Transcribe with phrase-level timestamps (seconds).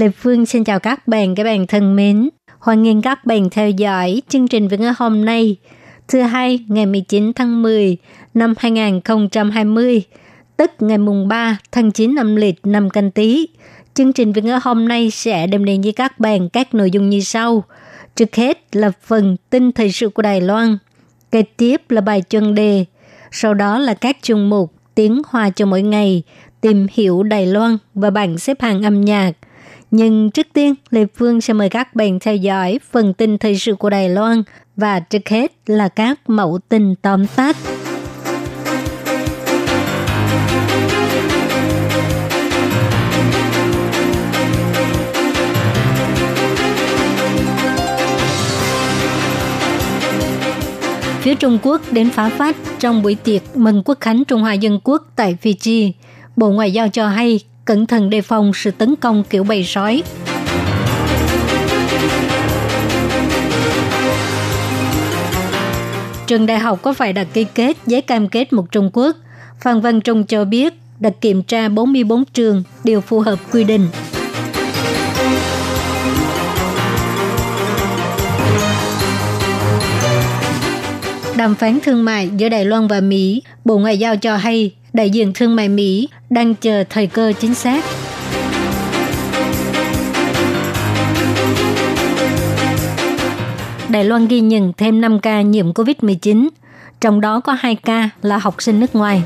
[0.00, 2.28] Lê Phương xin chào các bạn, các bạn thân mến.
[2.58, 5.56] Hoan nghênh các bạn theo dõi chương trình Việt ngữ hôm nay,
[6.08, 7.96] thứ hai ngày 19 tháng 10
[8.34, 10.02] năm 2020,
[10.56, 13.48] tức ngày mùng 3 tháng 9 năm lịch năm canh tí.
[13.94, 17.10] Chương trình Việt ngữ hôm nay sẽ đem đến với các bạn các nội dung
[17.10, 17.64] như sau.
[18.16, 20.78] Trước hết là phần tin thời sự của Đài Loan,
[21.30, 22.84] kế tiếp là bài chuyên đề,
[23.30, 26.22] sau đó là các chương mục tiếng hoa cho mỗi ngày,
[26.60, 29.32] tìm hiểu Đài Loan và bảng xếp hạng âm nhạc–
[29.90, 33.74] nhưng trước tiên, Lê Phương sẽ mời các bạn theo dõi phần tin thời sự
[33.74, 34.42] của Đài Loan
[34.76, 37.56] và trước hết là các mẫu tin tóm tắt.
[51.20, 54.80] Phía Trung Quốc đến phá phát trong buổi tiệc mừng quốc khánh Trung Hoa Dân
[54.84, 55.92] Quốc tại Fiji.
[56.36, 60.02] Bộ Ngoại giao cho hay cẩn thận đề phòng sự tấn công kiểu bầy sói.
[66.26, 69.16] Trường đại học có phải đặt ký kết giấy cam kết một Trung Quốc?
[69.60, 73.86] Phan Văn Trung cho biết đã kiểm tra 44 trường đều phù hợp quy định.
[81.36, 85.10] Đàm phán thương mại giữa Đài Loan và Mỹ, Bộ Ngoại giao cho hay đại
[85.10, 87.84] diện thương mại Mỹ đang chờ thời cơ chính xác.
[93.88, 96.48] Đài Loan ghi nhận thêm 5 ca nhiễm COVID-19,
[97.00, 99.22] trong đó có 2 ca là học sinh nước ngoài.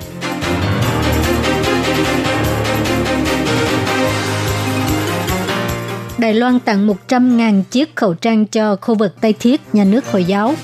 [6.18, 10.24] Đài Loan tặng 100.000 chiếc khẩu trang cho khu vực Tây Thiết, nhà nước Hồi
[10.24, 10.54] giáo.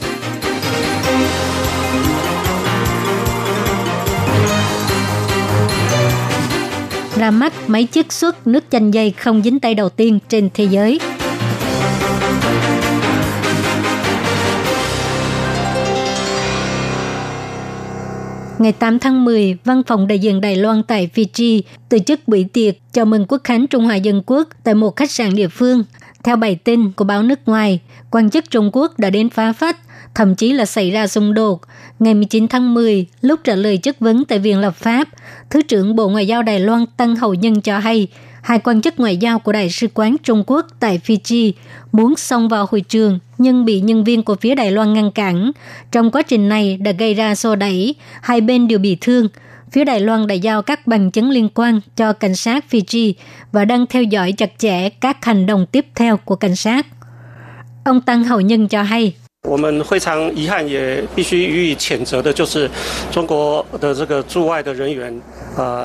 [7.20, 10.64] Ra mắt máy chiết xuất nước chanh dây không dính tay đầu tiên trên thế
[10.64, 11.00] giới.
[18.58, 22.46] Ngày 8 tháng 10, Văn phòng đại diện Đài Loan tại Fiji tổ chức buổi
[22.52, 25.84] tiệc chào mừng Quốc khánh Trung Hoa Dân Quốc tại một khách sạn địa phương.
[26.22, 29.76] Theo bài tin của báo nước ngoài, quan chức Trung Quốc đã đến phá phách,
[30.14, 31.60] thậm chí là xảy ra xung đột.
[32.00, 35.08] Ngày 19 tháng 10, lúc trả lời chất vấn tại Viện Lập pháp,
[35.50, 38.08] Thứ trưởng Bộ Ngoại giao Đài Loan Tăng Hậu Nhân cho hay,
[38.42, 41.52] hai quan chức ngoại giao của Đại sứ quán Trung Quốc tại Fiji
[41.92, 45.52] muốn xông vào hội trường nhưng bị nhân viên của phía Đài Loan ngăn cản.
[45.92, 49.28] Trong quá trình này đã gây ra xô đẩy, hai bên đều bị thương.
[49.72, 53.12] Phía Đài Loan đã giao các bằng chứng liên quan cho cảnh sát Fiji
[53.52, 56.86] và đang theo dõi chặt chẽ các hành động tiếp theo của cảnh sát.
[57.84, 59.14] Ông Tăng Hậu Nhân cho hay,
[59.47, 62.69] 我们非常遗憾，也必须予以谴责的，就是
[63.11, 65.21] 中国的这个驻外的人员。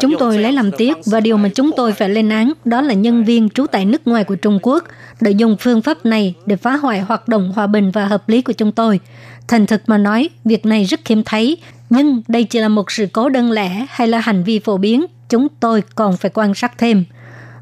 [0.01, 2.95] Chúng tôi lấy làm tiếc và điều mà chúng tôi phải lên án đó là
[2.95, 4.85] nhân viên trú tại nước ngoài của Trung Quốc
[5.21, 8.43] đã dùng phương pháp này để phá hoại hoạt động hòa bình và hợp lý
[8.43, 9.01] của chúng tôi.
[9.49, 11.57] Thành thực mà nói, việc này rất khiêm thấy,
[11.91, 15.07] nhưng đây chỉ là một sự cố đơn lẻ hay là hành vi phổ biến,
[15.29, 17.05] chúng tôi còn phải quan sát thêm.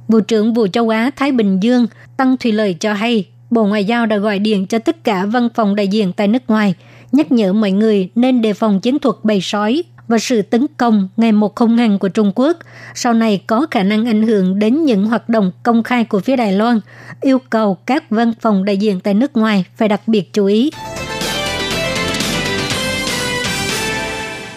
[0.08, 3.85] Vụ trưởng Vụ Châu Á Thái Bình Dương Tăng Thùy Lời cho hay Bộ Ngoại
[3.85, 6.75] giao đã gọi điện cho tất cả văn phòng đại diện tại nước ngoài,
[7.11, 11.09] nhắc nhở mọi người nên đề phòng chiến thuật bầy sói và sự tấn công
[11.17, 12.57] ngày một không ngăn của Trung Quốc,
[12.95, 16.35] sau này có khả năng ảnh hưởng đến những hoạt động công khai của phía
[16.35, 16.79] Đài Loan,
[17.21, 20.71] yêu cầu các văn phòng đại diện tại nước ngoài phải đặc biệt chú ý.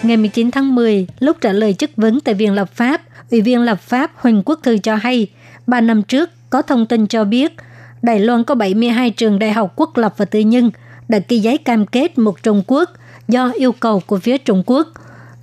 [0.03, 3.63] Ngày 19 tháng 10, lúc trả lời chất vấn tại Viện Lập pháp, Ủy viên
[3.63, 5.27] Lập pháp Huỳnh Quốc Thư cho hay,
[5.67, 7.53] ba năm trước có thông tin cho biết
[8.03, 10.71] Đài Loan có 72 trường đại học quốc lập và tư nhân
[11.09, 12.91] đã ký giấy cam kết một Trung Quốc
[13.29, 14.89] do yêu cầu của phía Trung Quốc.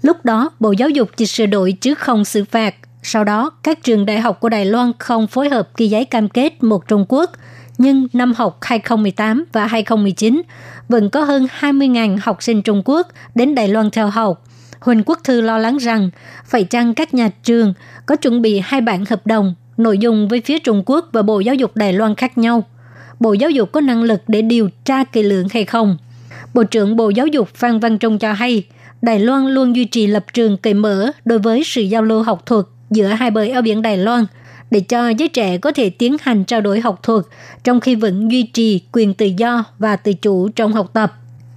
[0.01, 2.75] Lúc đó, Bộ Giáo dục chỉ sửa đổi chứ không xử phạt.
[3.03, 6.29] Sau đó, các trường đại học của Đài Loan không phối hợp ký giấy cam
[6.29, 7.31] kết một Trung Quốc.
[7.77, 10.41] Nhưng năm học 2018 và 2019
[10.89, 14.44] vẫn có hơn 20.000 học sinh Trung Quốc đến Đài Loan theo học.
[14.79, 16.09] Huỳnh Quốc Thư lo lắng rằng
[16.45, 17.73] phải chăng các nhà trường
[18.05, 21.39] có chuẩn bị hai bản hợp đồng nội dung với phía Trung Quốc và Bộ
[21.39, 22.63] Giáo dục Đài Loan khác nhau.
[23.19, 25.97] Bộ Giáo dục có năng lực để điều tra kỳ lượng hay không?
[26.53, 28.63] Bộ trưởng Bộ Giáo dục Phan Văn Trung cho hay,
[29.01, 32.45] Đài Loan luôn duy trì lập trường cởi mở đối với sự giao lưu học
[32.45, 34.25] thuật giữa hai bờ eo biển Đài Loan.
[34.71, 37.23] để cho giới trẻ có thể tiến hành trao đổi học thuật
[37.63, 41.13] trong khi vẫn duy trì quyền tự do và tự chủ trong học tập.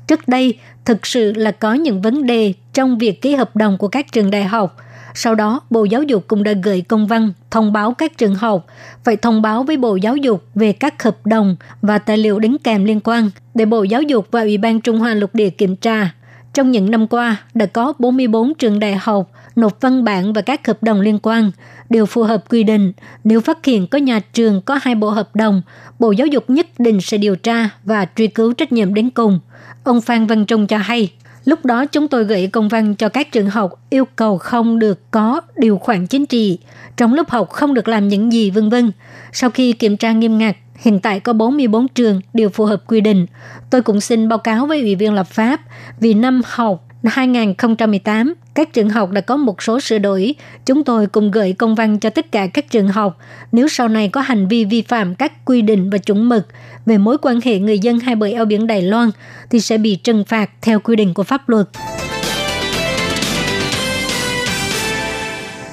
[0.07, 3.89] Trước đây, thực sự là có những vấn đề trong việc ký hợp đồng của
[3.89, 4.77] các trường đại học.
[5.19, 8.67] Sau đó, Bộ Giáo dục cũng đã gửi công văn thông báo các trường học
[9.05, 12.57] phải thông báo với Bộ Giáo dục về các hợp đồng và tài liệu đính
[12.59, 15.77] kèm liên quan để Bộ Giáo dục và Ủy ban Trung Hoa lục địa kiểm
[15.77, 16.15] tra.
[16.55, 20.67] Trong những năm qua, đã có 44 trường đại học nộp văn bản và các
[20.67, 21.51] hợp đồng liên quan
[21.91, 22.93] đều phù hợp quy định.
[23.25, 25.63] Nếu phát hiện có nhà trường có hai bộ hợp đồng,
[25.99, 29.41] Bộ Giáo dục nhất định sẽ điều tra và truy cứu trách nhiệm đến cùng.
[29.85, 31.11] Ông Phan Văn Trung cho hay,
[31.47, 35.11] lúc đó chúng tôi gửi công văn cho các trường học yêu cầu không được
[35.11, 36.59] có điều khoản chính trị,
[36.97, 38.93] trong lớp học không được làm những gì vân vân.
[39.33, 43.01] Sau khi kiểm tra nghiêm ngặt, hiện tại có 44 trường đều phù hợp quy
[43.01, 43.27] định.
[43.71, 45.61] Tôi cũng xin báo cáo với Ủy viên lập pháp
[46.01, 50.35] vì năm học 2018, các trường học đã có một số sửa đổi.
[50.67, 53.19] Chúng tôi cùng gửi công văn cho tất cả các trường học.
[53.53, 56.47] Nếu sau này có hành vi vi phạm các quy định và chuẩn mực
[56.87, 59.11] về mối quan hệ người dân hai bờ eo biển Đài Loan,
[59.51, 61.69] thì sẽ bị trừng phạt theo quy định của pháp luật.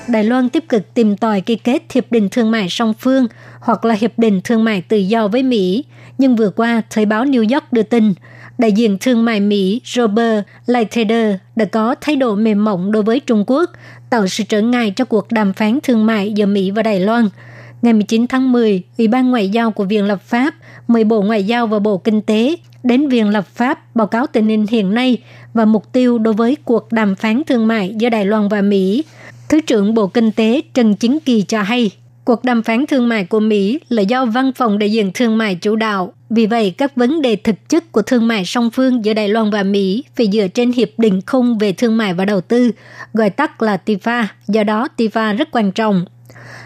[0.08, 3.28] Đài Loan tiếp cực tìm tòi ký kết hiệp định thương mại song phương
[3.60, 5.86] hoặc là hiệp định thương mại tự do với Mỹ.
[6.18, 8.14] Nhưng vừa qua, Thời báo New York đưa tin,
[8.58, 13.20] đại diện thương mại Mỹ Robert Lighthizer đã có thái độ mềm mỏng đối với
[13.20, 13.70] Trung Quốc,
[14.10, 17.30] tạo sự trở ngại cho cuộc đàm phán thương mại giữa Mỹ và Đài Loan.
[17.82, 20.56] Ngày 19 tháng 10, Ủy ban Ngoại giao của Viện Lập pháp
[20.88, 24.48] mời Bộ Ngoại giao và Bộ Kinh tế đến Viện Lập pháp báo cáo tình
[24.48, 25.18] hình hiện nay
[25.54, 29.04] và mục tiêu đối với cuộc đàm phán thương mại giữa Đài Loan và Mỹ.
[29.50, 31.92] Thứ trưởng Bộ Kinh tế Trần Chính Kỳ cho hay,
[32.26, 35.56] cuộc đàm phán thương mại của Mỹ là do Văn phòng đại diện thương mại
[35.56, 36.14] chủ đạo.
[36.30, 39.50] Vì vậy, các vấn đề thực chất của thương mại song phương giữa Đài Loan
[39.50, 42.72] và Mỹ phải dựa trên Hiệp định khung về thương mại và đầu tư,
[43.14, 46.06] gọi tắt là TIFA, do đó TIFA rất quan trọng.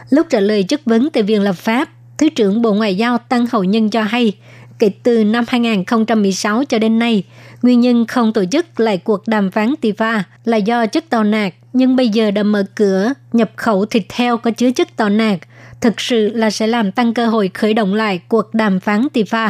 [0.09, 3.45] Lúc trả lời chất vấn tại Viện Lập pháp, Thứ trưởng Bộ Ngoại giao Tăng
[3.51, 4.33] Hậu Nhân cho hay,
[4.79, 7.23] kể từ năm 2016 cho đến nay,
[7.61, 11.53] nguyên nhân không tổ chức lại cuộc đàm phán TIFA là do chất tàu nạc,
[11.77, 15.39] nhưng bây giờ đã mở cửa, nhập khẩu thịt heo có chứa chất tò nạc–
[15.81, 19.49] thực sự là sẽ làm tăng cơ hội khởi động lại cuộc đàm phán TIFA.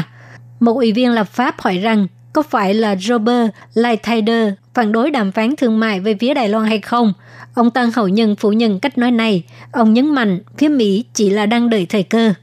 [0.60, 5.32] Một ủy viên lập pháp hỏi rằng, có phải là Robert Lighthizer phản đối đàm
[5.32, 7.14] phán thương mại với phía Đài Loan hay không?
[7.54, 9.44] Ông Tăng Hậu Nhân phủ nhận cách nói này.
[9.72, 12.34] Ông nhấn mạnh, phía Mỹ chỉ là đang đợi thời cơ.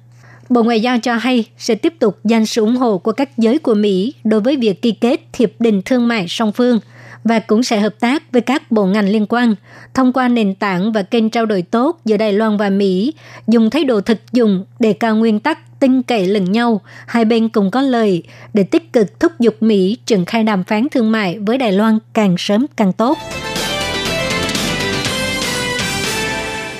[0.48, 3.58] Bộ Ngoại giao cho hay sẽ tiếp tục dành sự ủng hộ của các giới
[3.58, 6.80] của Mỹ đối với việc ký kết hiệp định thương mại song phương–
[7.24, 9.54] và cũng sẽ hợp tác với các bộ ngành liên quan
[9.94, 13.14] thông qua nền tảng và kênh trao đổi tốt giữa Đài Loan và Mỹ,
[13.48, 17.48] dùng thái độ thực dụng để cao nguyên tắc tin cậy lẫn nhau, hai bên
[17.48, 18.22] cùng có lời
[18.54, 21.98] để tích cực thúc giục Mỹ triển khai đàm phán thương mại với Đài Loan
[22.12, 23.18] càng sớm càng tốt.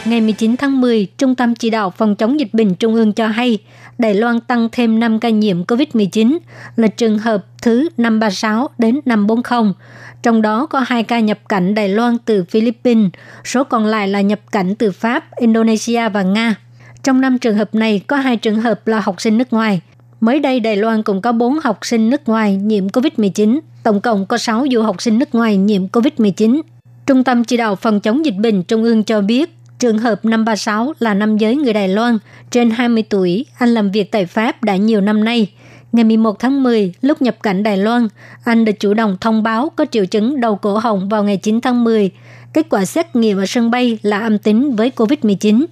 [0.04, 3.26] Ngày 19 tháng 10, Trung tâm Chỉ đạo Phòng chống dịch bệnh Trung ương cho
[3.26, 3.58] hay,
[3.98, 6.38] Đài Loan tăng thêm 5 ca nhiễm COVID-19
[6.76, 9.72] là trường hợp thứ 536 đến 540,
[10.24, 13.10] trong đó có hai ca nhập cảnh Đài Loan từ Philippines,
[13.44, 16.54] số còn lại là nhập cảnh từ Pháp, Indonesia và Nga.
[17.02, 19.80] Trong năm trường hợp này có hai trường hợp là học sinh nước ngoài.
[20.20, 24.26] Mới đây Đài Loan cũng có 4 học sinh nước ngoài nhiễm COVID-19, tổng cộng
[24.26, 26.60] có 6 du học sinh nước ngoài nhiễm COVID-19.
[27.06, 30.92] Trung tâm chỉ đạo phòng chống dịch bệnh Trung ương cho biết, trường hợp 536
[30.98, 32.18] là nam giới người Đài Loan,
[32.50, 35.48] trên 20 tuổi, anh làm việc tại Pháp đã nhiều năm nay–
[35.94, 38.08] Ngày 11 tháng 10, lúc nhập cảnh Đài Loan,
[38.44, 41.60] anh đã chủ động thông báo có triệu chứng đầu cổ họng vào ngày 9
[41.60, 42.10] tháng 10.
[42.52, 45.64] Kết quả xét nghiệm ở sân bay là âm tính với COVID-19.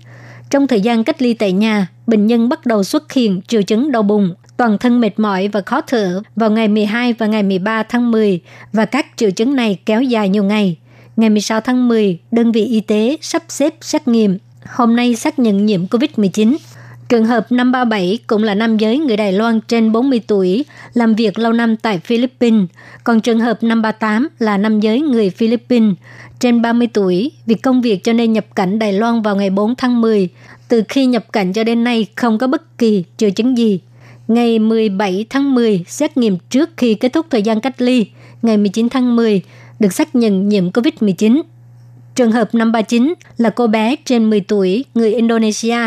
[0.50, 3.93] Trong thời gian cách ly tại nhà, bệnh nhân bắt đầu xuất hiện triệu chứng
[3.93, 7.83] đau bụng, toàn thân mệt mỏi và khó thở vào ngày 12 và ngày 13
[7.83, 8.41] tháng 10
[8.73, 10.76] và các triệu chứng này kéo dài nhiều ngày.
[11.17, 14.38] Ngày 16 tháng 10, đơn vị y tế sắp xếp xét nghiệm.
[14.75, 16.57] Hôm nay xác nhận nhiễm COVID-19.
[17.12, 20.64] Trường hợp 537 cũng là nam giới người Đài Loan trên 40 tuổi,
[20.95, 22.69] làm việc lâu năm tại Philippines.
[23.04, 25.95] Còn trường hợp 538 là nam giới người Philippines,
[26.38, 29.75] trên 30 tuổi, vì công việc cho nên nhập cảnh Đài Loan vào ngày 4
[29.76, 30.28] tháng 10.
[30.69, 33.81] Từ khi nhập cảnh cho đến nay không có bất kỳ triệu chứng gì.
[34.28, 38.07] Ngày 17 tháng 10, xét nghiệm trước khi kết thúc thời gian cách ly.
[38.42, 39.42] Ngày 19 tháng 10,
[39.81, 41.42] được xác nhận nhiễm COVID-19.
[42.14, 45.78] Trường hợp 539 là cô bé trên 10 tuổi, người Indonesia,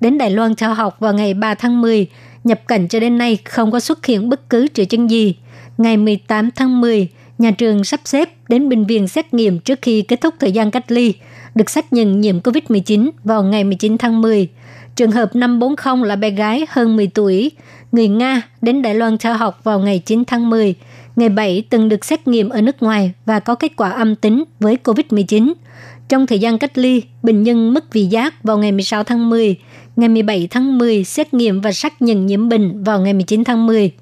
[0.00, 2.06] đến Đài Loan theo học vào ngày 3 tháng 10,
[2.44, 5.36] nhập cảnh cho đến nay không có xuất hiện bất cứ triệu chứng gì.
[5.78, 10.02] Ngày 18 tháng 10, nhà trường sắp xếp đến bệnh viện xét nghiệm trước khi
[10.02, 11.14] kết thúc thời gian cách ly,
[11.54, 14.48] được xác nhận nhiễm COVID-19 vào ngày 19 tháng 10.
[14.96, 17.50] Trường hợp 540 là bé gái hơn 10 tuổi,
[17.92, 20.74] người Nga đến Đài Loan theo học vào ngày 9 tháng 10.
[21.16, 24.44] Ngày 7 từng được xét nghiệm ở nước ngoài và có kết quả âm tính
[24.60, 25.52] với COVID-19.
[26.08, 29.56] Trong thời gian cách ly, bệnh nhân mất vị giác vào ngày 16 tháng 10,
[29.96, 33.66] Ngày 17 tháng 10, xét nghiệm và xác nhận nhiễm bệnh vào ngày 19 tháng
[33.66, 33.92] 10.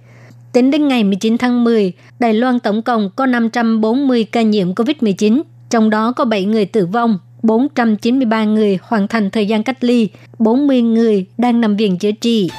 [0.53, 5.43] Tính đến ngày 19 tháng 10, Đài Loan tổng cộng có 540 ca nhiễm COVID-19,
[5.71, 10.09] trong đó có 7 người tử vong, 493 người hoàn thành thời gian cách ly,
[10.39, 12.51] 40 người đang nằm viện chữa trị.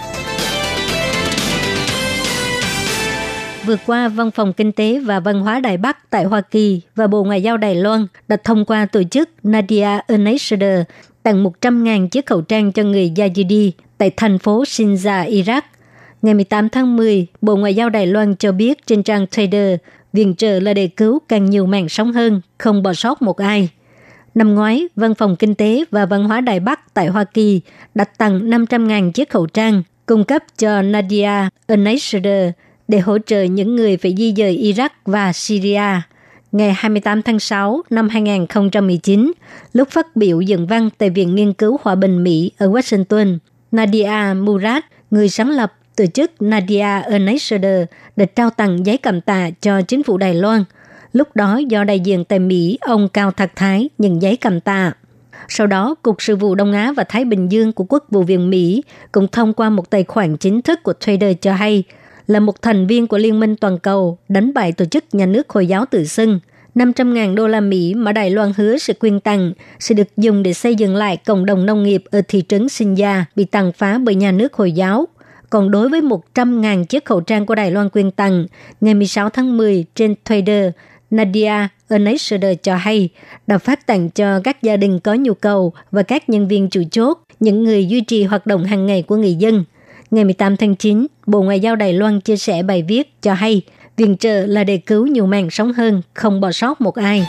[3.66, 7.08] Vừa qua, Văn phòng Kinh tế và Văn hóa Đài Bắc tại Hoa Kỳ và
[7.08, 10.82] Bộ Ngoại giao Đài Loan đã thông qua tổ chức Nadia Ernester
[11.26, 15.62] tặng 100.000 chiếc khẩu trang cho người Yazidi tại thành phố Shinza, Iraq.
[16.22, 19.78] Ngày 18 tháng 10, Bộ Ngoại giao Đài Loan cho biết trên trang Twitter,
[20.14, 23.70] viện trợ là để cứu càng nhiều mạng sống hơn, không bỏ sót một ai.
[24.36, 27.62] Năm ngoái, Văn phòng Kinh tế và Văn hóa Đài Bắc tại Hoa Kỳ
[27.96, 32.52] đã tặng 500.000 chiếc khẩu trang cung cấp cho Nadia Ernester
[32.88, 36.02] để hỗ trợ những người phải di dời Iraq và Syria.
[36.56, 39.32] Ngày 28 tháng 6 năm 2019,
[39.74, 43.38] lúc phát biểu dựng văn tại Viện Nghiên cứu Hòa bình Mỹ ở Washington,
[43.72, 47.84] Nadia Murad, người sáng lập tổ chức Nadia Ernester,
[48.16, 50.64] đã trao tặng giấy cảm tạ cho chính phủ Đài Loan.
[51.14, 54.92] Lúc đó do đại diện tại Mỹ, ông Cao Thạc Thái nhận giấy cảm tạ.
[55.48, 58.50] Sau đó, Cục Sự vụ Đông Á và Thái Bình Dương của Quốc vụ viện
[58.50, 61.84] Mỹ cũng thông qua một tài khoản chính thức của Twitter cho hay–
[62.28, 65.50] là một thành viên của Liên minh Toàn cầu đánh bại tổ chức nhà nước
[65.50, 66.40] Hồi giáo tự xưng.
[66.76, 70.54] 500.000 đô la Mỹ mà Đài Loan hứa sẽ quyên tặng sẽ được dùng để
[70.54, 74.16] xây dựng lại cộng đồng nông nghiệp ở thị trấn Sinja bị tàn phá bởi
[74.16, 75.08] nhà nước Hồi giáo.
[75.50, 78.46] Còn đối với 100.000 chiếc khẩu trang của Đài Loan quyên tặng,
[78.82, 80.72] ngày 16 tháng 10 trên Twitter,
[81.12, 83.10] Nadia Ernester cho hay
[83.48, 86.84] đã phát tặng cho các gia đình có nhu cầu và các nhân viên chủ
[86.92, 89.64] chốt, những người duy trì hoạt động hàng ngày của người dân–
[90.12, 93.62] Ngày 18 tháng 9, Bộ Ngoại giao Đài Loan chia sẻ bài viết cho hay
[93.98, 97.28] viện trợ là để cứu nhiều mạng sống hơn, không bỏ sót một ai.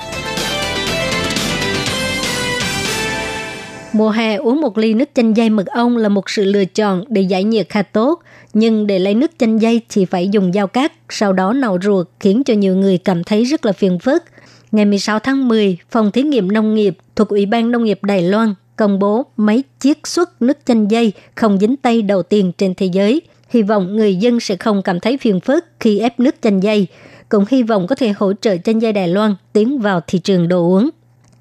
[3.93, 7.05] Mùa hè uống một ly nước chanh dây mật ong là một sự lựa chọn
[7.09, 8.23] để giải nhiệt khá tốt,
[8.55, 12.07] nhưng để lấy nước chanh dây thì phải dùng dao cắt, sau đó nạo ruột
[12.21, 14.25] khiến cho nhiều người cảm thấy rất là phiền phức.
[14.73, 18.23] Ngày 16 tháng 10, Phòng Thí nghiệm Nông nghiệp thuộc Ủy ban Nông nghiệp Đài
[18.23, 22.75] Loan công bố mấy chiết xuất nước chanh dây không dính tay đầu tiên trên
[22.75, 23.23] thế giới.
[23.49, 26.87] Hy vọng người dân sẽ không cảm thấy phiền phức khi ép nước chanh dây,
[27.29, 30.49] cũng hy vọng có thể hỗ trợ chanh dây Đài Loan tiến vào thị trường
[30.49, 30.91] đồ uống.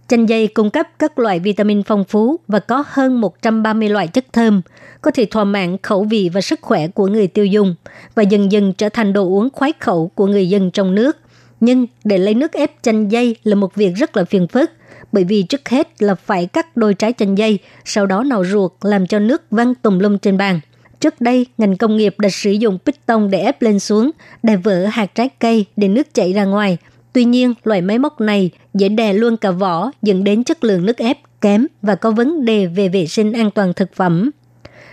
[0.08, 4.25] Chanh dây cung cấp các loại vitamin phong phú và có hơn 130 loại chất
[4.34, 4.62] thơm,
[5.01, 7.75] có thể thỏa mãn khẩu vị và sức khỏe của người tiêu dùng
[8.15, 11.18] và dần dần trở thành đồ uống khoái khẩu của người dân trong nước.
[11.60, 14.72] Nhưng để lấy nước ép chanh dây là một việc rất là phiền phức–
[15.16, 18.72] bởi vì trước hết là phải cắt đôi trái chanh dây, sau đó nạo ruột
[18.82, 20.60] làm cho nước văng tùm lum trên bàn.
[21.00, 24.12] Trước đây, ngành công nghiệp đã sử dụng piston để ép lên xuống,
[24.44, 26.78] để vỡ hạt trái cây để nước chảy ra ngoài.
[27.14, 30.86] Tuy nhiên, loại máy móc này dễ đè luôn cả vỏ, dẫn đến chất lượng
[30.86, 34.32] nước ép kém và có vấn đề về vệ sinh an toàn thực phẩm.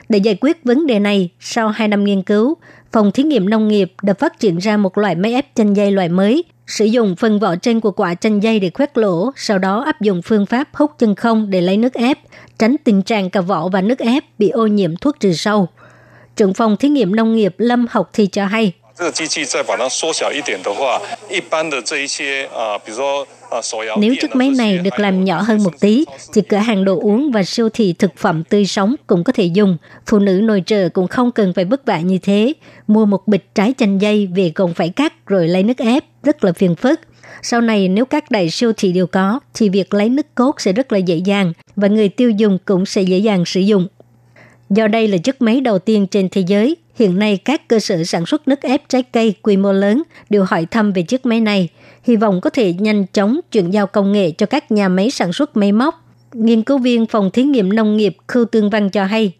[0.08, 2.54] Để giải quyết vấn đề này, sau 2 năm nghiên cứu,
[2.92, 5.90] Phòng Thí nghiệm Nông nghiệp đã phát triển ra một loại máy ép chanh dây
[5.90, 9.58] loại mới Sử dụng phần vỏ trên của quả chanh dây để khoét lỗ, sau
[9.58, 12.18] đó áp dụng phương pháp hút chân không để lấy nước ép,
[12.58, 15.68] tránh tình trạng cả vỏ và nước ép bị ô nhiễm thuốc trừ sâu.
[16.36, 18.72] Trưởng phòng thí nghiệm nông nghiệp Lâm Học Thi cho hay.
[23.98, 27.30] Nếu chiếc máy này được làm nhỏ hơn một tí, thì cửa hàng đồ uống
[27.32, 29.76] và siêu thị thực phẩm tươi sống cũng có thể dùng.
[30.06, 32.52] Phụ nữ nội trợ cũng không cần phải vất vả như thế.
[32.86, 36.44] Mua một bịch trái chanh dây về còn phải cắt rồi lấy nước ép, rất
[36.44, 37.00] là phiền phức.
[37.42, 40.72] Sau này nếu các đại siêu thị đều có, thì việc lấy nước cốt sẽ
[40.72, 43.88] rất là dễ dàng và người tiêu dùng cũng sẽ dễ dàng sử dụng.
[44.76, 48.04] Do đây là chiếc máy đầu tiên trên thế giới, hiện nay các cơ sở
[48.04, 51.40] sản xuất nước ép trái cây quy mô lớn đều hỏi thăm về chiếc máy
[51.40, 51.68] này,
[52.04, 55.32] hy vọng có thể nhanh chóng chuyển giao công nghệ cho các nhà máy sản
[55.32, 55.94] xuất máy móc.
[56.32, 59.32] Nghiên cứu viên phòng thí nghiệm nông nghiệp Khưu Tương Văn cho hay.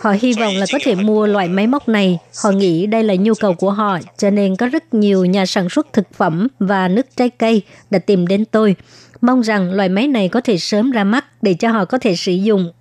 [0.00, 2.18] Họ hy vọng là có thể mua loại máy móc này.
[2.42, 5.68] Họ nghĩ đây là nhu cầu của họ, cho nên có rất nhiều nhà sản
[5.68, 8.76] xuất thực phẩm và nước trái cây đã tìm đến tôi
[9.20, 12.16] mong rằng loại máy này có thể sớm ra mắt để cho họ có thể
[12.16, 12.72] sử dụng.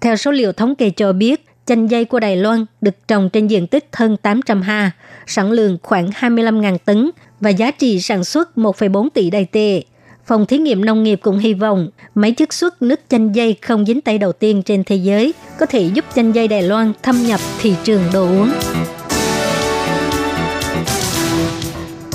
[0.00, 3.46] Theo số liệu thống kê cho biết, chanh dây của Đài Loan được trồng trên
[3.46, 4.90] diện tích hơn 800 ha,
[5.26, 7.10] sản lượng khoảng 25.000 tấn
[7.40, 9.82] và giá trị sản xuất 1,4 tỷ đài tệ.
[10.26, 13.86] Phòng thí nghiệm nông nghiệp cũng hy vọng máy chiết xuất nước chanh dây không
[13.86, 17.26] dính tay đầu tiên trên thế giới có thể giúp chanh dây Đài Loan thâm
[17.26, 18.50] nhập thị trường đồ uống.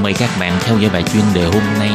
[0.00, 1.90] Mời các bạn theo dõi bài chuyên đề hôm nay.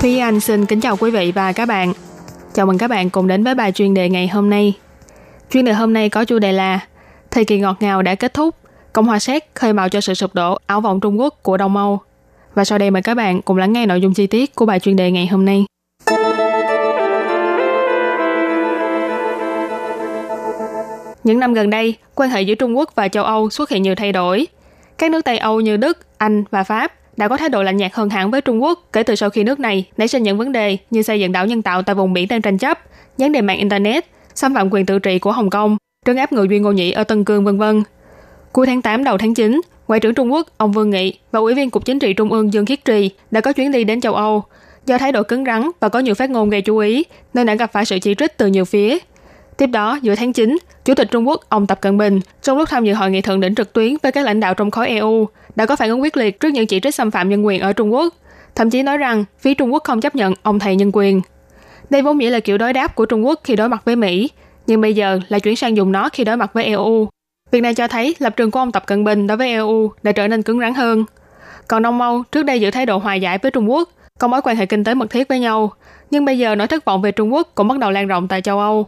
[0.00, 1.92] Thúy Anh xin kính chào quý vị và các bạn.
[2.54, 4.74] Chào mừng các bạn cùng đến với bài chuyên đề ngày hôm nay.
[5.50, 6.80] Chuyên đề hôm nay có chủ đề là
[7.30, 8.54] Thời kỳ ngọt ngào đã kết thúc,
[8.92, 11.76] Cộng hòa Séc khơi mào cho sự sụp đổ áo vọng Trung Quốc của Đông
[11.76, 12.00] Âu.
[12.54, 14.80] Và sau đây mời các bạn cùng lắng nghe nội dung chi tiết của bài
[14.80, 15.64] chuyên đề ngày hôm nay.
[21.26, 23.94] Những năm gần đây, quan hệ giữa Trung Quốc và châu Âu xuất hiện nhiều
[23.94, 24.46] thay đổi.
[24.98, 27.92] Các nước Tây Âu như Đức, Anh và Pháp đã có thái độ lạnh nhạt
[27.94, 30.52] hơn hẳn với Trung Quốc kể từ sau khi nước này nảy sinh những vấn
[30.52, 32.78] đề như xây dựng đảo nhân tạo tại vùng biển đang tranh chấp,
[33.18, 36.48] vấn đề mạng Internet, xâm phạm quyền tự trị của Hồng Kông, trấn áp người
[36.48, 37.82] Duy Ngô Nhĩ ở Tân Cương vân vân.
[38.52, 41.54] Cuối tháng 8 đầu tháng 9, Ngoại trưởng Trung Quốc ông Vương Nghị và Ủy
[41.54, 44.14] viên Cục Chính trị Trung ương Dương Khiết Trì đã có chuyến đi đến châu
[44.14, 44.42] Âu.
[44.86, 47.04] Do thái độ cứng rắn và có nhiều phát ngôn gây chú ý,
[47.34, 48.98] nên đã gặp phải sự chỉ trích từ nhiều phía.
[49.56, 52.68] Tiếp đó, giữa tháng 9, Chủ tịch Trung Quốc ông Tập Cận Bình trong lúc
[52.68, 55.28] tham dự hội nghị thượng đỉnh trực tuyến với các lãnh đạo trong khối EU
[55.56, 57.72] đã có phản ứng quyết liệt trước những chỉ trích xâm phạm nhân quyền ở
[57.72, 58.14] Trung Quốc,
[58.54, 61.20] thậm chí nói rằng phía Trung Quốc không chấp nhận ông thầy nhân quyền.
[61.90, 64.30] Đây vốn dĩ là kiểu đối đáp của Trung Quốc khi đối mặt với Mỹ,
[64.66, 67.08] nhưng bây giờ lại chuyển sang dùng nó khi đối mặt với EU.
[67.50, 70.12] Việc này cho thấy lập trường của ông Tập Cận Bình đối với EU đã
[70.12, 71.04] trở nên cứng rắn hơn.
[71.68, 74.42] Còn Đông Âu trước đây giữ thái độ hòa giải với Trung Quốc, có mối
[74.42, 75.72] quan hệ kinh tế mật thiết với nhau,
[76.10, 78.42] nhưng bây giờ nỗi thất vọng về Trung Quốc cũng bắt đầu lan rộng tại
[78.42, 78.86] châu Âu.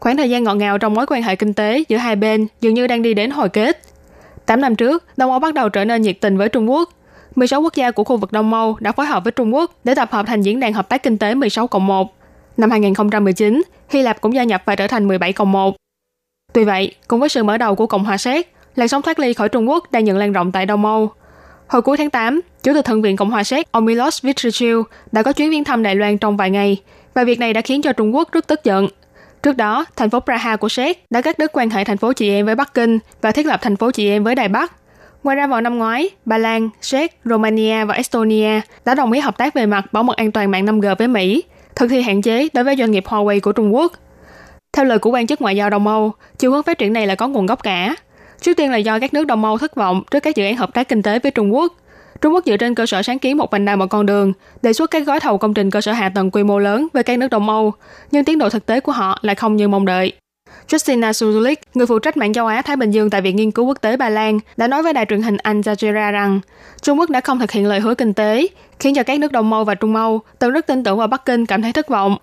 [0.00, 2.74] Khoảng thời gian ngọt ngào trong mối quan hệ kinh tế giữa hai bên dường
[2.74, 3.80] như đang đi đến hồi kết.
[4.46, 6.90] 8 năm trước, Đông Âu bắt đầu trở nên nhiệt tình với Trung Quốc.
[7.34, 9.94] 16 quốc gia của khu vực Đông Âu đã phối hợp với Trung Quốc để
[9.94, 12.14] tập hợp thành diễn đàn hợp tác kinh tế 16 cộng 1.
[12.56, 15.76] Năm 2019, Hy Lạp cũng gia nhập và trở thành 17 cộng 1.
[16.52, 19.34] Tuy vậy, cùng với sự mở đầu của Cộng hòa Séc, làn sóng thoát ly
[19.34, 21.10] khỏi Trung Quốc đang nhận lan rộng tại Đông Âu.
[21.66, 24.24] Hồi cuối tháng 8, Chủ tịch Thượng viện Cộng hòa Séc ông Milos
[25.12, 26.76] đã có chuyến viếng thăm Đài Loan trong vài ngày,
[27.14, 28.88] và việc này đã khiến cho Trung Quốc rất tức giận.
[29.42, 32.30] Trước đó, thành phố Praha của Séc đã cắt đứt quan hệ thành phố chị
[32.30, 34.72] em với Bắc Kinh và thiết lập thành phố chị em với Đài Bắc.
[35.22, 39.38] Ngoài ra vào năm ngoái, Ba Lan, Séc, Romania và Estonia đã đồng ý hợp
[39.38, 41.42] tác về mặt bảo mật an toàn mạng 5G với Mỹ,
[41.76, 43.92] thực thi hạn chế đối với doanh nghiệp Huawei của Trung Quốc.
[44.72, 47.14] Theo lời của quan chức ngoại giao Đông Âu, chiều hướng phát triển này là
[47.14, 47.94] có nguồn gốc cả.
[48.40, 50.74] Trước tiên là do các nước Đông Âu thất vọng trước các dự án hợp
[50.74, 51.72] tác kinh tế với Trung Quốc.
[52.20, 54.72] Trung Quốc dựa trên cơ sở sáng kiến một vành đai một con đường, đề
[54.72, 57.18] xuất các gói thầu công trình cơ sở hạ tầng quy mô lớn với các
[57.18, 57.72] nước Đông Âu,
[58.10, 60.12] nhưng tiến độ thực tế của họ lại không như mong đợi.
[60.68, 63.66] Justina Suzulik, người phụ trách mạng châu Á Thái Bình Dương tại Viện Nghiên cứu
[63.66, 66.40] Quốc tế Ba Lan, đã nói với đài truyền hình Al Jazeera rằng
[66.82, 68.46] Trung Quốc đã không thực hiện lời hứa kinh tế,
[68.80, 71.24] khiến cho các nước Đông Âu và Trung Âu từng rất tin tưởng vào Bắc
[71.24, 72.16] Kinh cảm thấy thất vọng.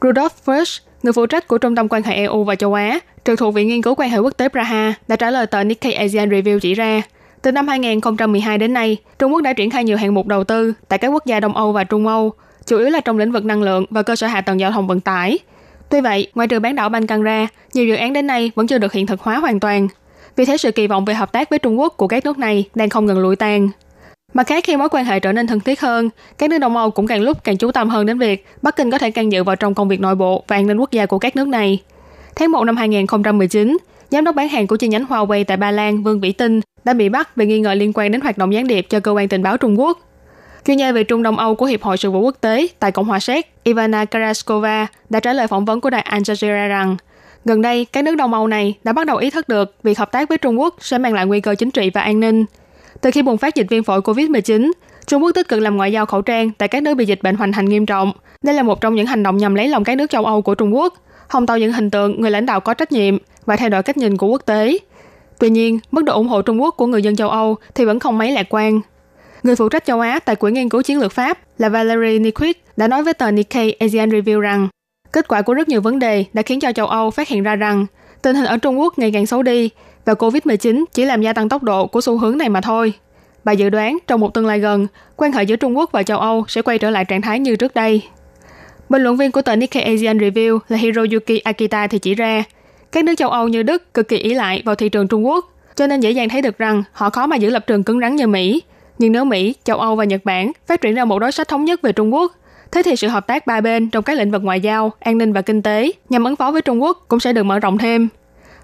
[0.00, 3.38] Rudolf Frisch, người phụ trách của Trung tâm quan hệ EU và châu Á, trực
[3.38, 6.28] thuộc Viện Nghiên cứu quan hệ quốc tế Praha, đã trả lời tờ Nikkei Asian
[6.28, 7.02] Review chỉ ra,
[7.48, 10.72] từ năm 2012 đến nay, Trung Quốc đã triển khai nhiều hạng mục đầu tư
[10.88, 12.32] tại các quốc gia Đông Âu và Trung Âu,
[12.66, 14.86] chủ yếu là trong lĩnh vực năng lượng và cơ sở hạ tầng giao thông
[14.86, 15.38] vận tải.
[15.88, 18.78] Tuy vậy, ngoài trừ bán đảo Ban ra, nhiều dự án đến nay vẫn chưa
[18.78, 19.88] được hiện thực hóa hoàn toàn.
[20.36, 22.64] Vì thế sự kỳ vọng về hợp tác với Trung Quốc của các nước này
[22.74, 23.68] đang không ngừng lụi tàn.
[24.34, 26.90] Mặt khác khi mối quan hệ trở nên thân thiết hơn, các nước Đông Âu
[26.90, 29.44] cũng càng lúc càng chú tâm hơn đến việc Bắc Kinh có thể can dự
[29.44, 31.82] vào trong công việc nội bộ và an ninh quốc gia của các nước này.
[32.36, 33.78] Tháng 1 năm 2019,
[34.10, 36.94] giám đốc bán hàng của chi nhánh Huawei tại Ba Lan Vương Vĩ Tinh đã
[36.94, 39.28] bị bắt vì nghi ngờ liên quan đến hoạt động gián điệp cho cơ quan
[39.28, 39.98] tình báo Trung Quốc.
[40.66, 43.04] Chuyên gia về Trung Đông Âu của Hiệp hội Sự vụ Quốc tế tại Cộng
[43.04, 46.96] hòa Séc Ivana Karaskova đã trả lời phỏng vấn của đài Al Jazeera rằng
[47.44, 50.12] gần đây các nước Đông Âu này đã bắt đầu ý thức được việc hợp
[50.12, 52.44] tác với Trung Quốc sẽ mang lại nguy cơ chính trị và an ninh.
[53.00, 54.70] Từ khi bùng phát dịch viêm phổi COVID-19,
[55.06, 57.34] Trung Quốc tích cực làm ngoại giao khẩu trang tại các nước bị dịch bệnh
[57.34, 58.12] hoành hành nghiêm trọng.
[58.42, 60.54] Đây là một trong những hành động nhằm lấy lòng các nước châu Âu của
[60.54, 60.94] Trung Quốc,
[61.28, 63.96] hòng tạo những hình tượng người lãnh đạo có trách nhiệm và thay đổi cách
[63.96, 64.78] nhìn của quốc tế.
[65.40, 67.98] Tuy nhiên, mức độ ủng hộ Trung Quốc của người dân châu Âu thì vẫn
[67.98, 68.80] không mấy lạc quan.
[69.42, 72.56] Người phụ trách châu Á tại Quỹ nghiên cứu chiến lược Pháp là Valerie Niquit
[72.76, 74.68] đã nói với tờ Nikkei Asian Review rằng
[75.12, 77.56] kết quả của rất nhiều vấn đề đã khiến cho châu Âu phát hiện ra
[77.56, 77.86] rằng
[78.22, 79.70] tình hình ở Trung Quốc ngày càng xấu đi
[80.04, 82.92] và COVID-19 chỉ làm gia tăng tốc độ của xu hướng này mà thôi.
[83.44, 86.18] Bà dự đoán trong một tương lai gần, quan hệ giữa Trung Quốc và châu
[86.18, 88.02] Âu sẽ quay trở lại trạng thái như trước đây.
[88.88, 92.44] Bình luận viên của tờ Nikkei Asian Review là Hiroyuki Akita thì chỉ ra,
[92.92, 95.52] các nước châu Âu như Đức cực kỳ ý lại vào thị trường Trung Quốc,
[95.76, 98.16] cho nên dễ dàng thấy được rằng họ khó mà giữ lập trường cứng rắn
[98.16, 98.62] như Mỹ.
[98.98, 101.64] Nhưng nếu Mỹ, châu Âu và Nhật Bản phát triển ra một đối sách thống
[101.64, 102.32] nhất về Trung Quốc,
[102.72, 105.32] thế thì sự hợp tác ba bên trong các lĩnh vực ngoại giao, an ninh
[105.32, 108.08] và kinh tế nhằm ứng phó với Trung Quốc cũng sẽ được mở rộng thêm.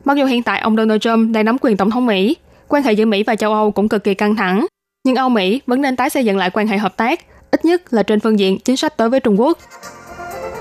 [0.04, 2.36] Mặc dù hiện tại ông Donald Trump đang nắm quyền tổng thống Mỹ,
[2.68, 4.66] quan hệ giữa Mỹ và châu Âu cũng cực kỳ căng thẳng,
[5.04, 7.92] nhưng Âu Mỹ vẫn nên tái xây dựng lại quan hệ hợp tác, ít nhất
[7.92, 9.58] là trên phương diện chính sách đối với Trung Quốc.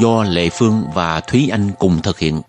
[0.00, 2.40] do Lệ Phương và Thúy Anh cùng thực hiện.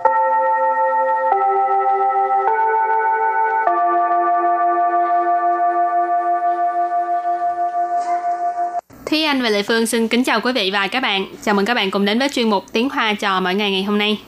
[9.05, 11.25] Thúy Anh và Lệ Phương xin kính chào quý vị và các bạn.
[11.43, 13.83] Chào mừng các bạn cùng đến với chuyên mục Tiếng Hoa cho mỗi ngày ngày
[13.83, 14.19] hôm nay.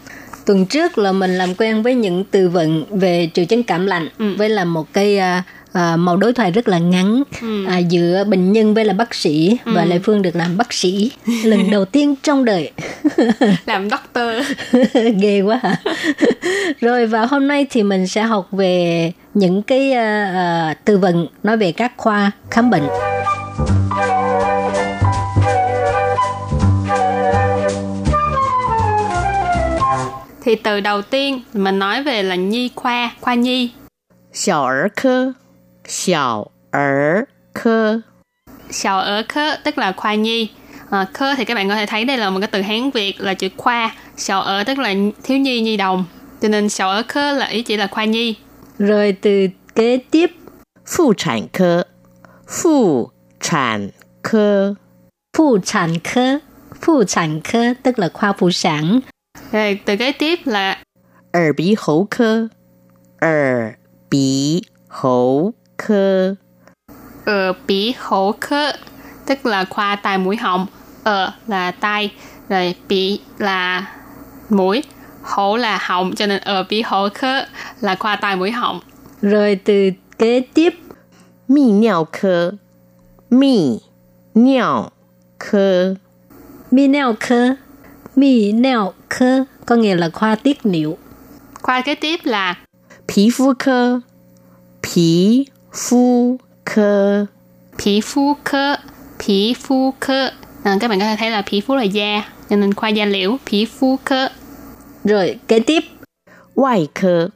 [0.45, 4.10] Tuần trước là mình làm quen với những từ vựng về triệu chứng cảm lạnh
[4.19, 4.36] Ừ.
[4.38, 5.43] với là một cái à,
[5.76, 7.66] à, màu đối thoại rất là ngắn Ừ.
[7.66, 11.11] à, giữa bệnh nhân với là bác sĩ và Lệ Phương được làm bác sĩ
[11.44, 12.70] lần đầu tiên trong đời.
[13.66, 14.30] Làm doctor.
[15.20, 15.76] ghê quá hả
[16.80, 21.26] rồi và hôm nay thì mình sẽ học về những cái à, à, từ vựng
[21.42, 22.85] nói về các khoa khám bệnh
[30.44, 33.70] Thì từ đầu tiên mình nói về là nhi khoa, khoa nhi.
[34.35, 35.35] 小儿科，
[35.88, 37.23] Xiao er
[37.54, 38.00] cơ
[38.69, 40.50] Xiao er cơ tức là khoa nhi.
[40.89, 42.91] Ờ, à, Cơ thì các bạn có thể thấy đây là một cái từ Hán
[42.91, 43.95] Việt là chữ khoa.
[44.17, 46.06] Xiao er tức là thiếu nhi nhi đồng.
[46.41, 48.36] Cho nên xiao er cơ là ý chỉ là khoa nhi.
[48.80, 50.32] Rồi từ kế tiếp
[50.86, 51.84] Phụ sản cơ
[52.47, 53.10] Phụ
[53.41, 53.89] sản
[54.21, 54.73] cơ
[55.38, 56.39] Phụ sản cơ
[56.82, 59.00] Phụ sản cơ tức là khoa phụ sản.
[59.52, 60.84] Rồi từ kế tiếp là
[61.32, 62.47] Ở bí hậu cơ
[63.19, 63.71] Ở
[64.10, 66.35] bí hậu 科，
[67.24, 68.72] ờ bỉ hổ khơ
[69.26, 70.66] tức là khoa tai mũi họng.
[71.04, 72.12] Ờ là tai,
[72.48, 73.87] rồi bỉ là
[74.48, 74.82] mũi,
[75.22, 77.46] hổ là họng cho nên ờ bỉ hổ khơ
[77.80, 78.80] là khoa tai mũi họng.
[79.22, 80.74] rồi từ kế tiếp
[81.48, 82.58] 泌尿科，
[83.30, 83.80] 泌
[84.35, 84.92] 尿
[85.38, 85.96] 科，
[86.70, 87.56] mi neo科
[88.16, 90.98] mi neo科có nghĩa là khoa tiết niệu
[91.62, 92.56] Khoa kế tiếp là
[93.06, 94.02] 皮肤科，
[94.80, 97.26] 皮 肤科，
[97.78, 98.76] Phỉ phu khơ,
[99.18, 100.30] phỉ phu khơ.
[100.62, 103.04] À, các bạn có thể thấy là phỉ phu là da, cho nên khoa da
[103.04, 104.28] liễu, phỉ phu khơ.
[105.04, 105.85] rồi kế tiếp
[106.54, 107.30] 外科，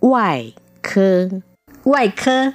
[0.00, 1.28] 外科，
[1.84, 2.52] ngoại科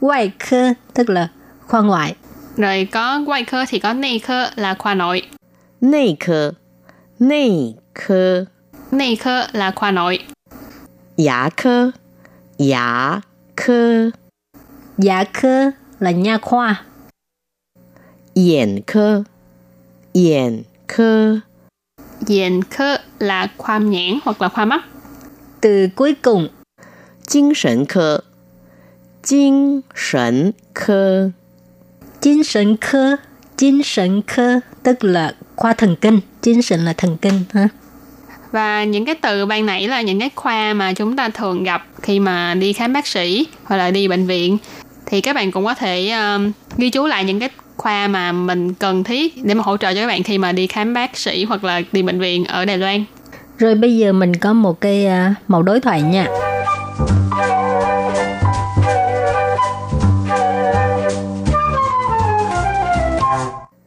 [0.00, 1.28] ngoại科tức là
[1.66, 2.14] khoa ngoại
[2.56, 5.22] Rồi có ngoại khơ thì có内khơ là khoa nội.
[5.80, 6.54] 内科，
[7.18, 8.46] 内科，
[8.90, 10.20] 内khơ là khoa nội.
[11.16, 11.92] 牙科，
[12.56, 13.22] 牙
[13.54, 14.12] 科，
[14.98, 16.84] dạ科là nha khoa
[18.34, 19.24] 眼科，
[20.12, 21.42] 眼科，
[22.26, 24.84] Diện khơ là khoa nhãn hoặc là khoa mắt.
[25.60, 26.48] từ cuối cùng
[27.26, 28.24] 精神科，
[29.22, 31.32] 精神科，
[32.20, 33.18] 精神科
[33.56, 37.68] 精神科tức là khoa thần kinh精神là thần kinh ha
[38.50, 41.86] Và những cái từ ban nãy là những cái khoa mà chúng ta thường gặp
[42.02, 44.58] khi mà đi khám bác sĩ hoặc là đi bệnh viện.
[45.06, 48.74] Thì các bạn cũng có thể um, ghi chú lại những cái khoa mà mình
[48.74, 51.44] cần thiết để mà hỗ trợ cho các bạn khi mà đi khám bác sĩ
[51.44, 53.04] hoặc là đi bệnh viện ở Đài Loan.
[53.58, 56.26] rồi bây giờ mình có một cái à, mẫu đối thoại nha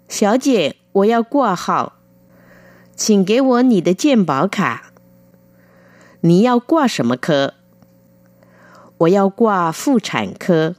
[0.09, 1.93] 小姐，我要挂号，
[2.95, 4.91] 请给我你的健保卡。
[6.19, 7.55] 你要挂什么科？
[8.97, 10.75] 我要挂妇产科。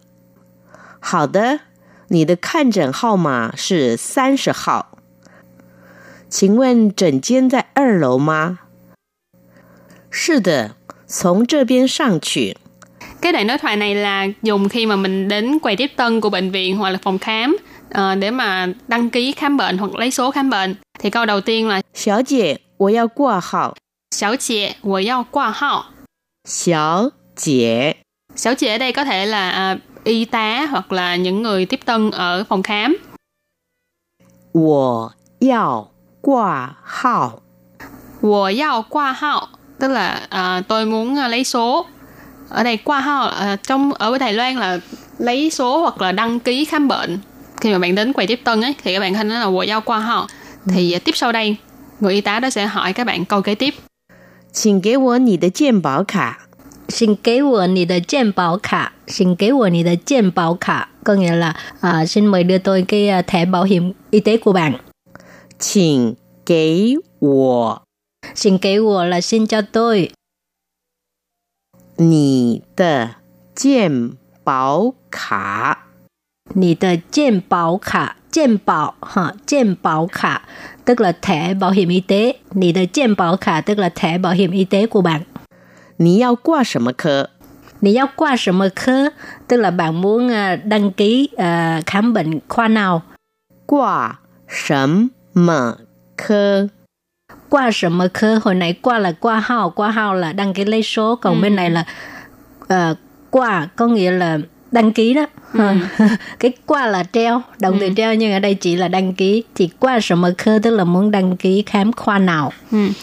[1.07, 1.61] 好的，
[2.09, 4.99] 你的看诊号码是三十号。
[6.29, 8.61] 请问诊间在二楼吗？
[10.11, 12.57] 是的，从这边上去。
[13.21, 16.31] Cái đoạn đối thoại này là dùng khi mà mình đến quầy tiếp tân của
[16.31, 17.57] bệnh viện hoặc là phòng khám
[17.91, 20.75] ờ, để mà đăng ký khám bệnh hoặc lấy số khám bệnh.
[20.99, 23.75] Thì câu đầu tiên là 小姐，我要挂号。
[24.11, 25.87] Xảo chị, 我要挂号.
[26.45, 27.97] 小姐，
[28.35, 31.81] Xảo chị ở đây có thể là à, y tá hoặc là những người tiếp
[31.85, 32.97] tân ở phòng khám.
[34.53, 35.91] 我要
[36.21, 37.43] 挂号。
[38.21, 41.87] Wo yao qua hao tức là à, tôi muốn à, lấy số.
[42.49, 44.79] Ở đây qua hao à, trong ở Đài Loan là
[45.19, 47.19] lấy số hoặc là đăng ký khám bệnh.
[47.61, 49.47] Khi mà bạn đến quầy tiếp tân ấy thì các bạn có thể nói là
[49.47, 50.27] wo yao qua hao.
[50.67, 51.57] Thì à, tiếp sau đây
[52.01, 53.75] người y tá đó sẽ hỏi các bạn câu kế tiếp.
[54.53, 56.46] 请给我你的健保卡。
[56.89, 63.23] xin kế của你的健保卡 xin kế của你的健保卡có nghĩa là à, xin mời đưa tôi cái à,
[63.23, 64.79] thẻ bảo hiểm y tế của bạn
[65.59, 66.17] 请
[66.47, 67.83] 给我
[68.35, 70.11] xin kế của là xin cho tôi
[71.97, 73.11] 你的
[73.55, 74.13] 健
[74.45, 75.93] 保卡。
[76.55, 80.43] 你的健保卡健保ha健保卡
[80.85, 85.01] tức là thẻ bảo hiểm y tế 你的健保卡 tức là thẻ bảo hiểm y tế của
[85.01, 85.23] bạn
[85.97, 87.29] 你要挂什么科？
[87.81, 89.11] Nì giao qua什么科
[89.49, 93.03] tức là bạn muốn uh, đăng ký uh, khám bệnh khoa nào.
[93.67, 95.77] 挂什么
[96.17, 96.69] 科？
[97.49, 101.17] Qua 什么科 hồi nãy qua là qua hao, qua hao là đăng ký lấy số,
[101.17, 101.41] còn Ừ.
[101.43, 101.85] bên này là
[102.65, 102.97] uh,
[103.31, 104.39] qua có nghĩa là
[104.71, 105.27] đăng ký đó.
[106.39, 109.45] cái qua là treo, động từ treo nhưng ở đây chỉ là đăng ký.
[109.55, 112.53] Thì qua 什么科 tức là muốn đăng ký khám khoa nào.
[112.71, 112.95] 嗯，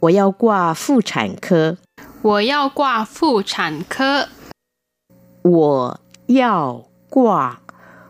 [0.00, 1.76] 我要挂妇产科。
[2.22, 4.28] 我要挂妇产科。
[5.42, 7.60] 我要挂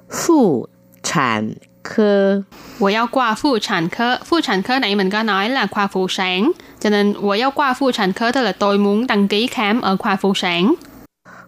[0.09, 0.69] 妇
[1.03, 2.45] 产科。
[2.79, 4.19] 我要挂妇产科.
[4.25, 6.51] Phụ sản科nãy mình có nói là khoa phụ sản.
[6.81, 10.77] Cho nên 我要挂妇产科 tức là tôi muốn đăng ký khám ở khoa phụ sản.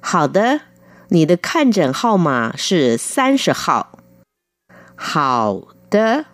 [0.01, 0.61] 好的，
[1.09, 3.99] 你的看诊号码是三十号。
[4.95, 6.25] 好的，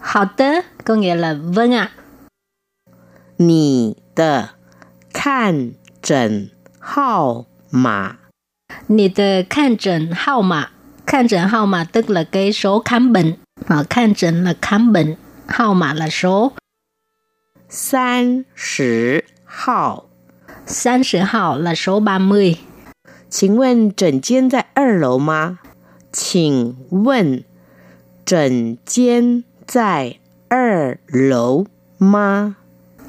[0.00, 1.90] Họ tớ có nghĩa là vâng ạ.
[3.38, 4.50] 你的
[5.12, 8.16] 看诊号码
[8.88, 10.70] Nì tờ khăn trần hao mạ.
[11.06, 13.34] Khăn trần hao mạ tức là cái số khám bệnh.
[13.66, 15.14] Họ khăn trần là khám bệnh.
[15.46, 16.52] Hao mạ là số.
[17.68, 20.04] 三十号。
[20.66, 22.56] San sử hao là số 30.
[23.28, 25.58] 请问诊间在二楼吗？
[26.12, 27.44] 请问
[28.24, 30.16] 诊间在
[30.48, 31.66] 二楼
[31.98, 32.56] 吗？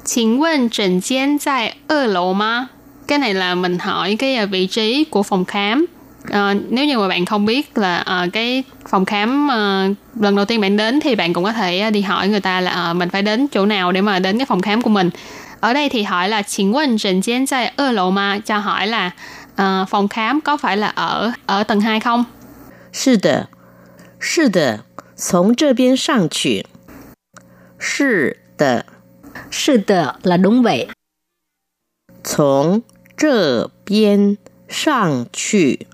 [0.04, 2.70] 请问诊间在二楼吗?
[3.06, 5.86] Cái này là mình hỏi cái à, vị trí của phòng khám.
[6.30, 9.88] Ờ, nếu như mà bạn không biết là ờ, cái phòng khám ờ,
[10.20, 12.60] lần đầu tiên bạn đến thì bạn cũng có thể ờ, đi hỏi người ta
[12.60, 15.10] là ờ, mình phải đến chỗ nào để mà đến cái phòng khám của mình.
[15.60, 18.38] Ở đây thì hỏi là 请问诊间在二楼吗?
[18.38, 19.10] Cho hỏi là
[19.56, 22.24] ờ, phòng khám có phải là ở ở tầng 2 không?
[22.92, 23.48] 是的，
[24.20, 24.80] 是的，
[25.16, 26.66] 从这边上去。
[27.78, 28.84] 是的，
[29.50, 30.88] Sư tờ là đúng vậy.
[32.24, 32.82] 从
[33.16, 34.36] 这边
[34.68, 35.86] 上去。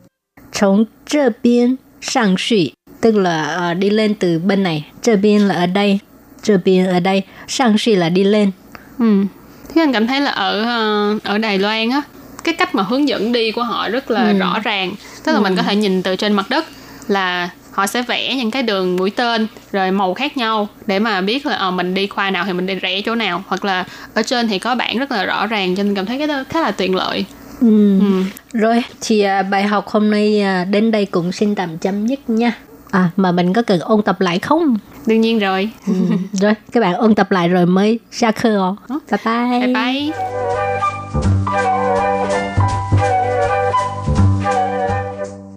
[0.53, 6.01] Trong这边sang suy tức là ờ, đi lên từ bên này.这边là ở đây.
[6.43, 7.23] 这边ở đây.
[7.49, 8.53] Sang suy là đi lên.
[8.99, 9.25] Ừ.
[9.69, 12.03] Thế anh cảm thấy là ở ờ, ở Đài Loan á
[12.45, 15.57] cái cách mà hướng dẫn đi của họ rất là rõ ràng tức là mình
[15.57, 16.65] có thể nhìn từ trên mặt đất
[17.09, 17.49] là
[17.80, 21.46] họ sẽ vẽ những cái đường mũi tên rồi màu khác nhau để mà biết
[21.46, 23.44] là à, mình đi khoa nào thì mình đi rẽ chỗ nào.
[23.48, 26.18] Hoặc là ở trên thì có bảng rất là rõ ràng cho nên cảm thấy
[26.18, 27.26] cái đó khá là tiện lợi.
[27.62, 28.00] Ừ.
[28.00, 28.24] Ừ.
[28.54, 32.30] rồi thì à, bài học hôm nay à, đến đây cũng xin tạm chấm dứt
[32.30, 32.52] nha.
[32.92, 34.78] À mà mình có cần ôn tập lại không?
[35.06, 35.70] Đương nhiên rồi.
[35.88, 35.94] Ừ.
[36.34, 39.00] rồi các bạn ôn tập lại rồi mới ra khơ ờ.
[39.12, 39.60] bye bye.
[39.60, 40.12] Bye bye.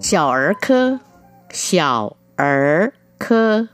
[0.00, 0.52] Chào
[1.52, 3.67] 小儿科，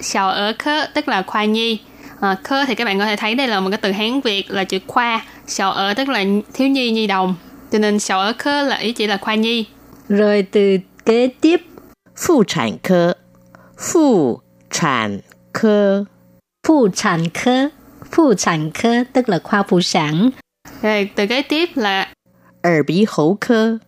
[0.00, 1.80] Sào ở khơ tức là khoa nhi
[2.20, 4.50] à, khơ thì các bạn có thể thấy đây là một cái từ Hán Việt
[4.50, 7.34] là chữ khoa sào ở tức là thiếu nhi nhi đồng
[7.72, 9.66] cho nên sào ở khơ là ý chỉ là khoa nhi
[10.08, 11.60] Rồi từ kế tiếp,
[12.16, 13.16] 妇产科，
[13.78, 16.06] 妇产科，
[16.62, 17.70] phụ sản科.
[18.10, 20.30] Phụ sản科tức là khoa phụ sản.
[20.82, 22.08] rồi từ kế tiếp là
[22.62, 23.80] 耳鼻喉科，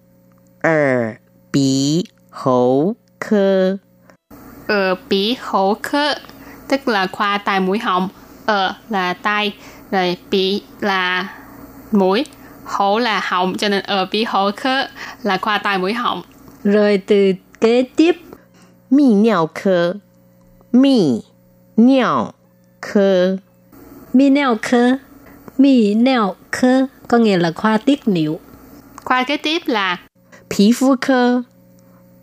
[0.63, 1.21] 耳
[1.53, 3.79] 鼻喉 科，
[4.69, 6.15] ờ bỉ hổ khơ
[6.69, 8.09] tức là khoa tai mũi họng
[8.47, 9.55] ờ là tai
[9.91, 11.29] rồi bỉ là
[11.93, 12.25] mũi
[12.65, 14.89] hổ là họng cho nên ờ bỉ hổ khơ
[15.23, 16.23] là khoa tai mũi họng
[16.65, 18.17] Rồi từ kế tiếp,
[18.91, 20.01] 泌尿科，
[20.73, 21.23] 泌
[21.77, 22.35] 尿
[22.81, 23.39] 科，
[24.13, 24.99] mi neo科.
[25.57, 28.41] Mi neo科có nghĩa là khoa tiết niệu.
[29.05, 29.99] khoa kế tiếp là
[30.49, 31.45] 皮肤科，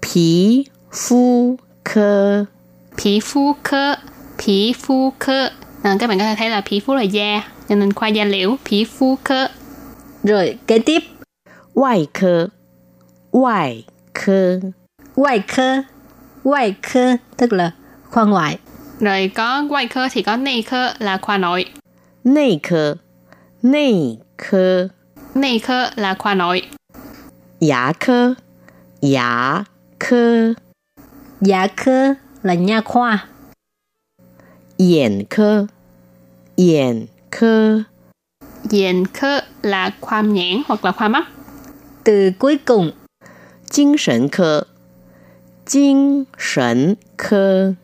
[0.02, 2.48] 皮 肤科，
[2.98, 3.98] 皮肤科
[4.38, 5.52] 皮肤科
[5.84, 9.50] à, các bạn có thể thấy là皮肤là da cho nên khoa da liễu 皮肤科
[10.24, 11.00] Rồi kế tiếp,
[11.74, 12.50] 外科，
[13.32, 14.60] 外科，
[15.16, 15.84] ngoại科.
[16.44, 17.72] Ngoại科tức là
[18.10, 18.60] khoa ngoại.
[19.00, 21.66] rồi có ngoại科thì có内科là khoa nội
[22.24, 22.98] 内科，
[23.62, 24.90] 内科，
[25.34, 26.64] 内科là khoa nội
[27.60, 28.36] 牙科，
[29.02, 29.66] 牙
[30.00, 30.56] 科，
[31.42, 33.28] Dạ科là nha khoa.
[34.78, 35.68] 眼科，
[36.56, 37.86] 眼科，
[38.70, 41.28] diện科là khoa nhãn hoặc là khoa mắt
[42.04, 42.92] Từ cuối cùng,
[43.70, 44.68] 精神科，
[45.66, 47.76] 精神科，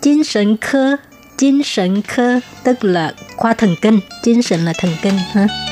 [0.00, 0.98] 精神科.
[1.36, 5.71] 精神科tức là khoa thần kinh.精神là thần kinh ha.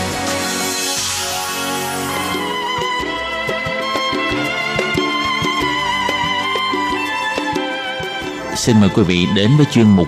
[8.61, 10.07] Xin mời quý vị đến với chuyên mục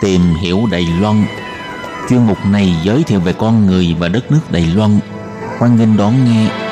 [0.00, 1.24] Tìm hiểu Đài Loan.
[2.08, 4.98] Chuyên mục này giới thiệu về con người và đất nước Đài Loan.
[5.58, 6.67] Hoan nghênh đón nghe.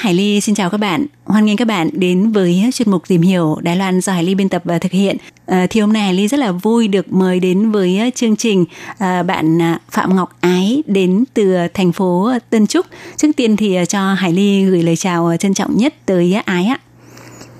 [0.00, 1.06] Hải Ly xin chào các bạn.
[1.24, 4.34] Hoan nghênh các bạn đến với chuyên mục tìm hiểu Đài Loan do Hải Ly
[4.34, 5.16] biên tập và thực hiện.
[5.46, 8.64] À, thì hôm nay Hải Ly rất là vui được mời đến với chương trình
[8.98, 9.58] à, bạn
[9.90, 12.86] Phạm Ngọc Ái đến từ thành phố Tân Trúc.
[13.16, 16.78] Trước tiên thì cho Hải Ly gửi lời chào trân trọng nhất tới Ái ạ.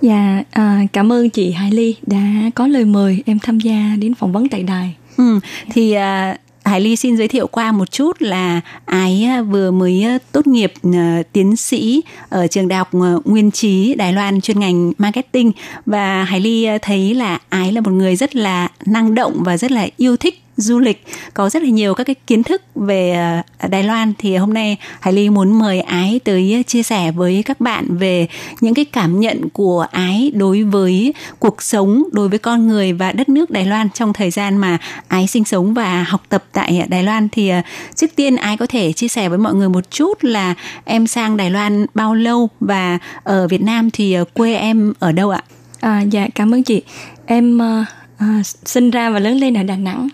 [0.03, 4.15] Dạ, à, cảm ơn chị Hải Ly đã có lời mời em tham gia đến
[4.15, 4.95] phỏng vấn tại đài.
[5.17, 9.71] Ừ, thì à, Hải Ly xin giới thiệu qua một chút là Ái à, vừa
[9.71, 12.89] mới à, tốt nghiệp à, tiến sĩ ở trường đại học
[13.25, 15.53] Nguyên Trí, Đài Loan chuyên ngành marketing.
[15.87, 19.71] Và Hải Ly thấy là Ái là một người rất là năng động và rất
[19.71, 23.69] là yêu thích du lịch có rất là nhiều các cái kiến thức về à,
[23.69, 27.43] Đài Loan thì hôm nay Hải Ly muốn mời Ái tới à, chia sẻ với
[27.47, 28.27] các bạn về
[28.61, 33.13] những cái cảm nhận của Ái đối với cuộc sống, đối với con người và
[33.13, 36.87] đất nước Đài Loan trong thời gian mà Ái sinh sống và học tập tại
[36.89, 37.63] Đài Loan thì à,
[37.95, 41.37] trước tiên Ái có thể chia sẻ với mọi người một chút là em sang
[41.37, 45.43] Đài Loan bao lâu và ở Việt Nam thì quê em ở đâu ạ?
[45.81, 46.83] À, dạ, cảm ơn chị.
[47.27, 47.87] Em uh,
[48.25, 50.09] uh, sinh ra và lớn lên ở Đà Nẵng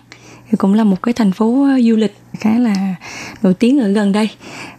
[0.51, 2.95] thì cũng là một cái thành phố ờ, du lịch khá là
[3.43, 4.29] nổi tiếng ở gần đây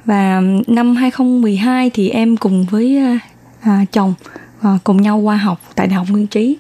[0.05, 3.17] và năm 2012 thì em cùng với ờ,
[3.61, 4.15] à, chồng
[4.63, 6.57] à, cùng nhau qua học tại đại học Nguyên Trí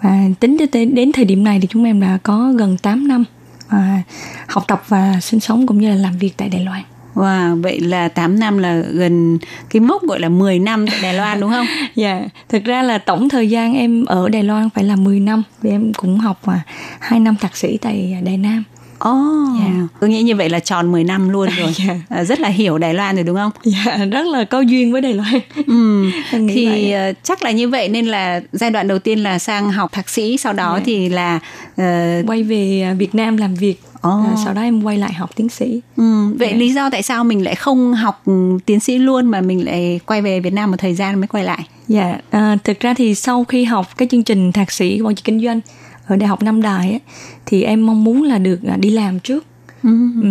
[0.00, 3.24] và tính đến đến thời điểm này thì chúng em đã có gần 8 năm
[3.68, 4.02] à,
[4.46, 6.82] học tập và sinh sống cũng như là làm việc tại Đài Loan.
[7.18, 9.38] Wow, vậy là 8 năm là gần
[9.70, 11.66] cái mốc gọi là 10 năm tại Đài Loan đúng không?
[11.94, 15.42] Dạ, thực ra là tổng thời gian em ở Đài Loan phải là 10 năm
[15.62, 16.60] vì em cũng học mà
[17.00, 18.64] 2 năm thạc sĩ tại Đài Nam.
[18.98, 19.72] Ồ, oh, Dạ.
[20.00, 21.72] tôi nghĩ như vậy là tròn 10 năm luôn rồi.
[21.78, 21.94] Dạ.
[22.08, 23.50] À, rất là hiểu Đài Loan rồi đúng không?
[23.64, 25.34] Dạ, rất là có duyên với Đài Loan.
[25.66, 26.10] Ừ.
[26.48, 26.92] Thì vậy.
[26.92, 30.08] ờ, chắc là như vậy nên là giai đoạn đầu tiên là sang học thạc
[30.08, 30.82] sĩ, sau đó Dạ.
[30.86, 31.38] thì là
[31.76, 33.76] ờ, Quay về à, Việt Nam làm việc.
[34.00, 34.10] Ồ.
[34.10, 35.80] À, sau đó em quay lại học tiến sĩ.
[35.96, 36.56] ừ, vậy Dạ.
[36.56, 38.22] lý do tại sao mình lại không học
[38.66, 41.44] tiến sĩ luôn mà mình lại quay về Việt Nam một thời gian mới quay
[41.44, 41.66] lại?
[41.88, 45.22] Dạ, à, thực ra thì sau khi học cái chương trình thạc sĩ quản trị
[45.24, 45.60] kinh doanh
[46.06, 46.98] ở Đại học Nam Đài á,
[47.46, 49.44] thì em mong muốn là được à, đi làm trước.
[49.82, 49.90] Ừ.
[50.22, 50.28] Ừ.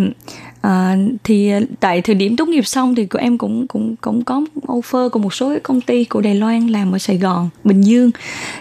[0.62, 4.42] À, thì tại thời điểm tốt nghiệp xong thì của em cũng cũng cũng có
[4.66, 7.82] offer của một số cái công ty của Đài Loan làm ở Sài Gòn, Bình
[7.82, 8.12] Dương.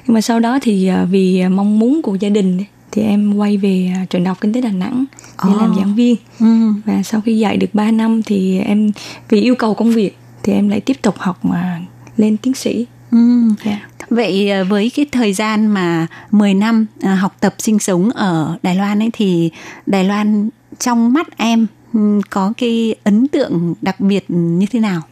[0.07, 2.59] Nhưng mà sau đó thì à, vì à, mong muốn của gia đình
[2.92, 5.05] thì em quay về à, trường đại học kinh tế Đà Nẵng
[5.44, 5.59] để Ồ.
[5.61, 6.16] làm giảng viên.
[6.40, 6.72] Ừ.
[6.85, 8.90] Và sau khi dạy được 3 năm thì em
[9.29, 11.81] vì yêu cầu công việc thì em lại tiếp tục học mà
[12.16, 12.87] lên tiến sĩ.
[13.11, 13.18] Ừ.
[13.64, 13.81] Dạ.
[14.11, 18.59] Vậy ờ, với cái thời gian mà 10 năm à, học tập sinh sống ở
[18.62, 19.51] Đài Loan ấy thì
[19.87, 25.03] Đài Loan trong mắt em ừ, có cái ấn tượng đặc biệt như thế nào?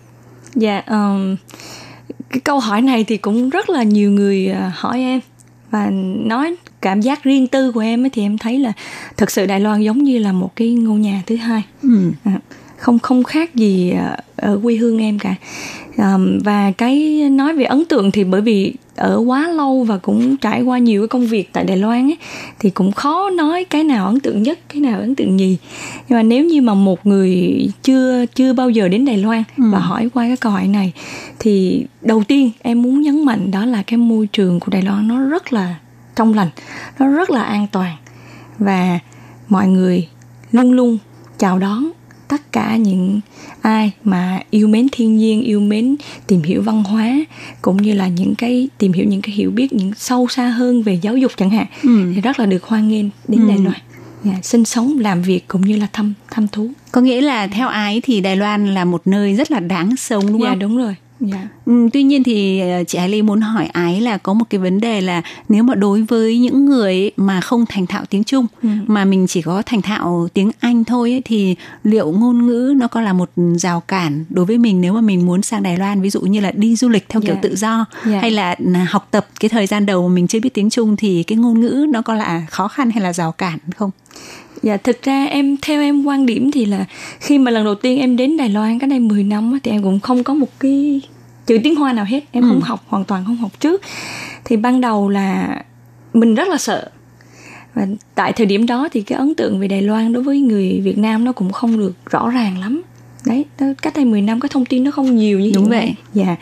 [0.54, 1.36] Dạ, um,
[2.30, 5.20] cái câu hỏi này thì cũng rất là nhiều người à, hỏi em
[5.74, 5.90] và
[6.26, 8.72] nói cảm giác riêng tư của em ấy thì em thấy là
[9.16, 11.62] thật sự Đài Loan giống như là một cái ngôi nhà thứ hai.
[11.82, 12.12] Ừ.
[12.24, 12.38] À,
[12.84, 15.34] không không khác gì à, ở quê hương em cả.
[16.44, 20.62] Và cái nói về ấn tượng thì bởi vì ở quá lâu và cũng trải
[20.62, 22.16] qua nhiều cái công việc tại Đài Loan ấy
[22.58, 25.56] thì cũng khó nói cái nào ấn tượng nhất cái nào ấn tượng nhì.
[26.08, 29.78] Nhưng mà nếu như mà một người chưa chưa bao giờ đến Đài Loan và
[29.78, 30.92] hỏi qua cái câu hỏi này
[31.38, 35.08] thì đầu tiên em muốn nhấn mạnh đó là cái môi trường của Đài Loan
[35.08, 35.74] nó rất là
[36.16, 36.48] trong lành
[36.98, 37.96] nó rất là an toàn.
[38.58, 38.98] Và
[39.48, 40.08] mọi người
[40.52, 40.98] luôn luôn
[41.38, 41.90] chào đón
[42.28, 43.20] tất cả những
[43.62, 45.96] ai mà yêu mến thiên nhiên yêu mến
[46.26, 47.24] tìm hiểu văn hóa
[47.62, 50.82] cũng như là những cái tìm hiểu những cái hiểu biết những sâu xa hơn
[50.82, 52.12] về giáo dục chẳng hạn Ừ.
[52.14, 53.76] thì rất là được hoan nghênh đến Đài Loan
[54.24, 57.68] dạ, sinh sống làm việc cũng như là thăm thăm thú Có nghĩa là theo
[57.68, 60.58] ái thì Đài Loan là một nơi rất là đáng sống đúng dạ không?
[60.58, 64.18] đúng rồi dạ Ừ, tuy nhiên thì ờ, chị Hải Ly muốn hỏi ái là
[64.18, 67.86] có một cái vấn đề là nếu mà đối với những người mà không thành
[67.86, 68.68] thạo tiếng Trung Ừ.
[68.86, 72.88] mà mình chỉ có thành thạo tiếng Anh thôi ấy, thì liệu ngôn ngữ nó
[72.88, 76.00] có là một rào cản đối với mình nếu mà mình muốn sang Đài Loan
[76.02, 77.40] ví dụ như là đi du lịch theo kiểu Dạ.
[77.42, 78.18] tự do Dạ.
[78.20, 80.96] hay là là học tập cái thời gian đầu mà mình chưa biết tiếng Trung
[80.96, 83.90] thì cái ngôn ngữ nó có là khó khăn hay là rào cản không?
[84.64, 86.84] Dạ thực ra em theo em quan điểm thì là
[87.20, 89.70] khi mà lần đầu tiên em đến Đài Loan cách đây 10 năm á, thì
[89.70, 91.00] em cũng không có một cái
[91.46, 92.48] chữ tiếng Hoa nào hết, em Ừ.
[92.48, 93.82] không học hoàn toàn không học trước.
[94.44, 95.56] Thì ban đầu là
[96.14, 96.90] mình rất là sợ.
[97.74, 100.80] Và tại thời điểm đó thì cái ấn tượng về Đài Loan đối với người
[100.84, 102.82] Việt Nam nó cũng không được rõ ràng lắm.
[103.26, 105.94] Đấy, đó, cách đây 10 năm cái thông tin nó không nhiều như Đúng vậy.
[106.14, 106.36] Dạ.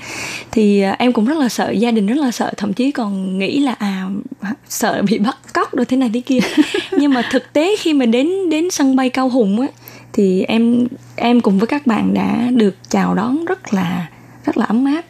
[0.51, 3.39] Thì à, em cũng rất là sợ, gia đình rất là sợ, thậm chí còn
[3.39, 4.09] nghĩ là à
[4.69, 6.39] sợ bị bắt cóc rồi thế này thế kia.
[6.99, 9.67] Nhưng mà thực tế khi mà đến đến sân bay Cao Hùng á
[10.13, 14.09] thì em em cùng với các bạn đã được chào đón rất là
[14.45, 15.03] rất là ấm áp.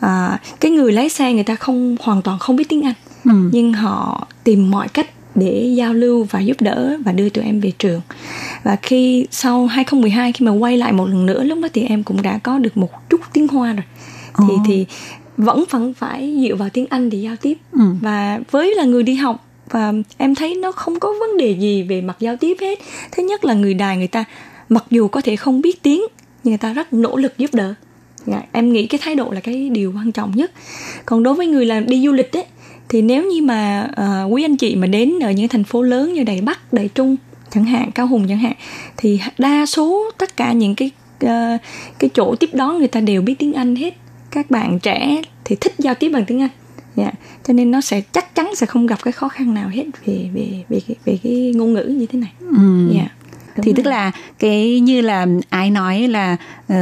[0.00, 2.94] À, cái người lái xe người ta không hoàn toàn không biết tiếng Anh
[3.24, 3.50] Ừ.
[3.52, 7.60] nhưng họ tìm mọi cách để giao lưu và giúp đỡ và đưa tụi em
[7.60, 8.00] về trường.
[8.62, 12.02] Và khi sau 2012 khi mà quay lại một lần nữa lúc đó thì em
[12.02, 13.84] cũng đã có được một chút tiếng Hoa rồi.
[14.38, 14.62] Thì Ồ.
[14.66, 14.86] thì
[15.36, 17.58] vẫn vẫn phải dựa vào tiếng Anh để giao tiếp.
[17.72, 17.80] Ừ.
[18.00, 21.82] và với là người đi học và em thấy nó không có vấn đề gì
[21.82, 22.78] về mặt giao tiếp hết.
[23.12, 24.24] Thứ nhất là người đài người ta
[24.68, 26.02] mặc dù có thể không biết tiếng
[26.44, 27.74] nhưng người ta rất nỗ lực giúp đỡ.
[28.26, 30.52] Dạ, em nghĩ cái thái độ là cái điều quan trọng nhất.
[31.06, 32.44] Còn đối với người làm đi du lịch ấy
[32.90, 36.14] thì nếu như mà ờ, quý anh chị mà đến ở những thành phố lớn
[36.14, 37.16] như Đài Bắc, Đài Trung
[37.50, 38.52] chẳng hạn, Cao Hùng chẳng hạn
[38.96, 41.58] thì đa số tất cả những cái ờ,
[41.98, 43.94] cái chỗ tiếp đón người ta đều biết tiếng Anh hết.
[44.30, 46.50] Các bạn trẻ thì thích giao tiếp bằng tiếng Anh.
[46.96, 47.12] Dạ.
[47.46, 50.28] Cho nên nó sẽ chắc chắn sẽ không gặp cái khó khăn nào hết về
[50.34, 52.32] về về cái, về cái ngôn ngữ như thế này.
[52.40, 52.90] Ừ.
[52.94, 53.08] dạ
[53.56, 53.76] đúng thì rồi.
[53.76, 56.36] tức là cái như là ái nói là
[56.68, 56.76] ờ,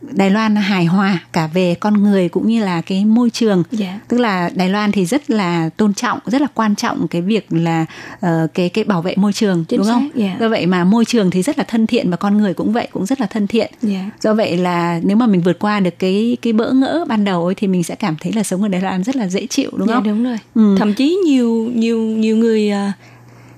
[0.00, 3.62] Đài Loan hài hòa cả về con người cũng như là cái môi trường.
[3.70, 4.00] Dạ.
[4.08, 7.46] Tức là Đài Loan thì rất là tôn trọng rất là quan trọng cái việc
[7.50, 7.86] là
[8.20, 10.08] ờ, cái cái bảo vệ môi trường Chính đúng không?
[10.14, 10.36] xác, dạ.
[10.40, 12.88] do vậy mà môi trường thì rất là thân thiện và con người cũng vậy
[12.92, 13.70] cũng rất là thân thiện.
[13.82, 14.10] Dạ.
[14.20, 17.46] Do vậy là nếu mà mình vượt qua được cái cái bỡ ngỡ ban đầu
[17.46, 19.70] ấy, thì mình sẽ cảm thấy là sống ở Đài Loan rất là dễ chịu
[19.76, 20.04] đúng dạ, không?
[20.04, 20.38] đúng rồi.
[20.54, 20.76] Ừ.
[20.78, 22.92] thậm chí nhiều nhiều nhiều người à,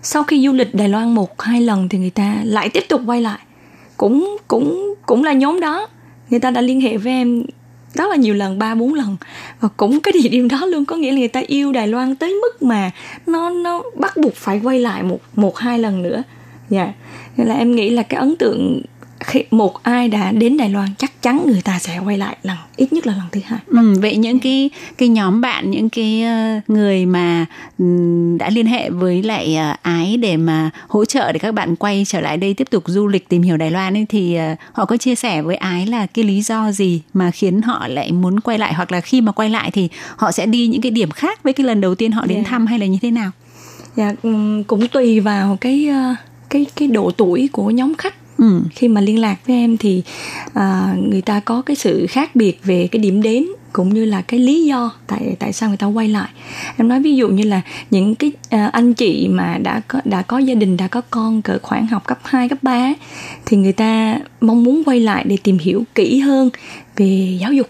[0.03, 3.01] sau khi du lịch Đài Loan một, hai lần thì người ta lại tiếp tục
[3.07, 3.39] quay lại.
[3.97, 5.89] Cũng cũng cũng là nhóm đó.
[6.31, 7.43] Người ta đã liên hệ với em
[7.95, 9.17] rất là nhiều lần, ba, bốn lần.
[9.61, 12.17] Và cũng cái địa điểm đó luôn có nghĩa là người ta yêu Đài Loan
[12.17, 12.91] tới mức mà
[13.27, 16.23] nó nó bắt buộc phải quay lại một một, hai lần nữa.
[16.71, 16.93] Dạ.
[17.37, 18.83] Nên là em nghĩ là cái ấn tượng
[19.33, 22.57] khi một ai đã đến Đài Loan chắc chắn người ta sẽ quay lại lần
[22.77, 26.23] ít nhất là lần thứ hai Ừ, vậy những cái cái nhóm bạn những cái
[26.23, 27.47] ờ, người mà
[27.79, 31.77] ừm, đã liên hệ với lại ờ, ái để mà hỗ trợ để các bạn
[31.77, 34.55] quay trở lại đây tiếp tục du lịch tìm hiểu Đài Loan ấy thì ờ,
[34.73, 38.13] họ có chia sẻ với ái là cái lý do gì mà khiến họ lại
[38.13, 40.91] muốn quay lại hoặc là khi mà quay lại thì họ sẽ đi những cái
[40.91, 42.51] điểm khác với cái lần đầu tiên họ đến Dạ.
[42.51, 43.31] thăm hay là như thế nào?
[43.97, 45.89] Dạ ừm, cũng tùy vào cái
[46.49, 48.63] cái cái độ tuổi của nhóm khách Ừ.
[48.71, 50.03] khi mà liên lạc với em thì
[50.55, 54.23] à, người ta có cái sự khác biệt về cái điểm đến cũng như là
[54.23, 56.29] cái lý do tại tại sao người ta quay lại
[56.77, 57.61] em nói ví dụ như là
[57.91, 61.43] những cái à, anh chị mà đã có đã có gia đình đã có con
[61.43, 62.95] cỡ khoảng học cấp 2, cấp 3 ấy,
[63.47, 66.51] thì người ta mong muốn quay lại để tìm hiểu kỹ hơn
[66.97, 67.69] về giáo dục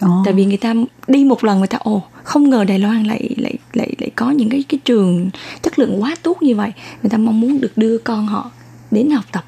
[0.00, 0.22] Ồ.
[0.24, 0.74] tại vì người ta
[1.08, 4.30] đi một lần người ta ồ không ngờ Đài Loan lại lại lại lại có
[4.30, 5.30] những cái cái trường
[5.62, 8.50] chất lượng quá tốt như vậy người ta mong muốn được đưa con họ
[8.90, 9.44] đến học tập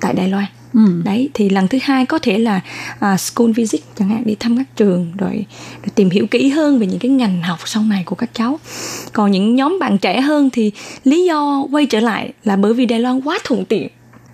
[0.00, 0.46] tại Đài Loan.
[0.74, 1.02] Ừ.
[1.04, 2.60] đấy thì lần thứ hai có thể là
[3.00, 5.46] à, school visit chẳng hạn đi thăm các trường rồi,
[5.82, 8.58] rồi tìm hiểu kỹ hơn về những cái ngành học sau này của các cháu.
[9.12, 10.72] Còn những nhóm bạn trẻ hơn thì
[11.04, 13.88] lý do quay trở lại là bởi vì Đài Loan quá thuận tiện.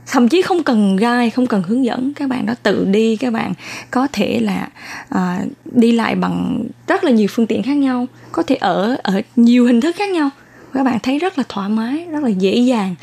[0.07, 3.33] Thậm chí không cần guide không cần hướng dẫn các bạn đó tự đi các
[3.33, 3.53] bạn
[3.91, 4.69] có thể là
[5.09, 9.21] à, đi lại bằng rất là nhiều phương tiện khác nhau có thể ở ở
[9.37, 10.31] nhiều hình thức khác nhau.
[10.75, 12.95] Các bạn thấy rất là thoải mái rất là dễ dàng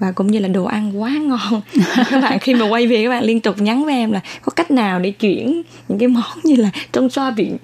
[0.00, 1.60] và cũng như là đồ ăn quá ngon
[2.10, 4.50] các bạn khi mà quay về các bạn liên tục nhắn với em là có
[4.56, 7.56] cách nào để chuyển những cái món như là trong xoa biển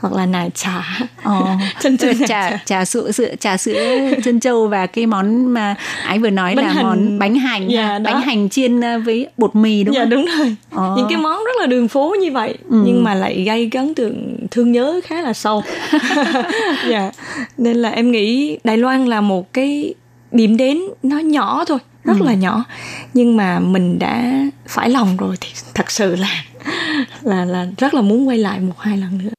[0.00, 1.46] hoặc là nải trà Ồ,
[1.80, 5.46] chân tức là chân trà trà sữa sữa trà sữa chân trâu và cái món
[5.54, 5.74] mà
[6.04, 6.82] ái vừa nói Bánh là hành.
[6.84, 8.12] món bánh hành Dạ, ha, đó.
[8.12, 10.10] bánh hành chiên ờ, với bột mì đúng dạ không?
[10.10, 10.94] đúng rồi Ờ.
[10.96, 12.82] những cái món rất là đường phố như vậy Ừ.
[12.86, 15.62] nhưng mà lại gây cái ấn tượng thương nhớ khá là sâu
[16.90, 17.10] dạ
[17.58, 19.94] nên là em nghĩ Đài Loan là một cái
[20.34, 22.26] điểm đến nó nhỏ thôi rất Ừ.
[22.26, 22.64] là nhỏ
[23.14, 24.32] nhưng mà mình đã
[24.68, 26.44] phải lòng rồi thì thật sự là
[27.22, 29.30] là là rất là muốn quay lại một hai lần nữa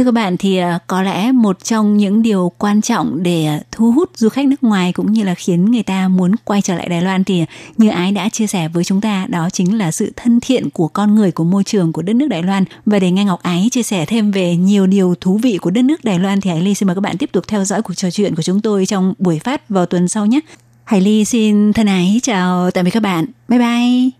[0.00, 3.60] Thưa các bạn, thì à, có lẽ một trong những điều quan trọng để à,
[3.72, 6.74] thu hút du khách nước ngoài cũng như là khiến người ta muốn quay trở
[6.74, 7.46] lại Đài Loan thì à,
[7.76, 10.88] như Ái đã chia sẻ với chúng ta, đó chính là sự thân thiện của
[10.88, 13.68] con người, của môi trường, của đất nước Đài Loan và để nghe Ngọc Ái
[13.72, 16.60] chia sẻ thêm về nhiều điều thú vị của đất nước Đài Loan thì Hải
[16.60, 18.86] Ly xin mời các bạn tiếp tục theo dõi cuộc trò chuyện của chúng tôi
[18.86, 20.40] trong buổi phát vào tuần sau nhé.
[20.84, 23.26] Hải Ly xin thân ái chào tạm biệt các bạn.
[23.48, 24.19] Bye bye.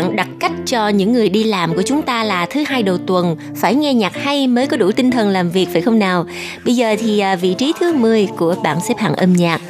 [0.00, 2.98] bạn, đặt cách cho những người đi làm của chúng ta là thứ hai đầu
[3.06, 6.26] tuần phải nghe nhạc hay mới có đủ tinh thần làm việc phải không nào?
[6.64, 9.60] Bây giờ thì à, vị trí thứ 10 của bảng xếp hạng âm nhạc.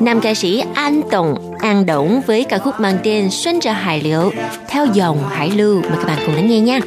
[0.00, 4.00] Nam ca sĩ An Tổng An Động với ca khúc mang tên Xuân ra hải
[4.00, 4.32] liệu
[4.68, 6.80] theo dòng hải lưu mời các bạn cùng lắng nghe nha.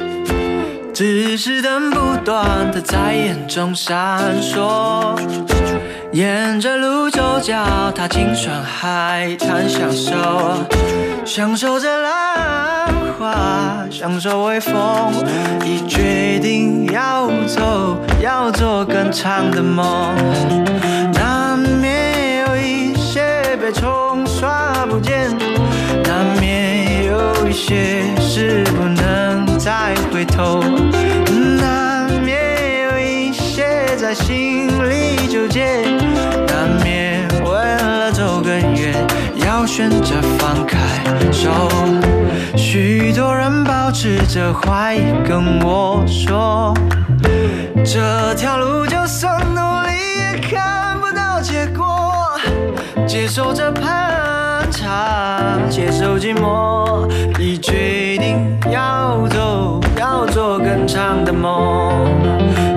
[0.92, 5.16] 只是灯不断的在眼中闪烁，
[6.12, 10.12] 沿着路走，脚踏进川海滩，享受，
[11.24, 12.83] 享受着浪
[13.25, 14.73] 花，享受微风，
[15.65, 20.13] 已决定要走，要做更长的梦，
[21.11, 25.35] 难免有一些被冲刷不见，
[26.03, 30.61] 难免有一些事不能再回头，
[31.59, 35.81] 难免有一些在心里纠结，
[36.47, 38.93] 难免为了走更远，
[39.37, 40.77] 要选择放开
[41.31, 41.49] 手。
[42.57, 46.73] 许多人保持着怀疑，跟我说，
[47.83, 51.85] 这条路就算努力也看不到结果。
[53.05, 62.74] 接受这攀插，接受寂寞，已决定要走，要做更长的梦。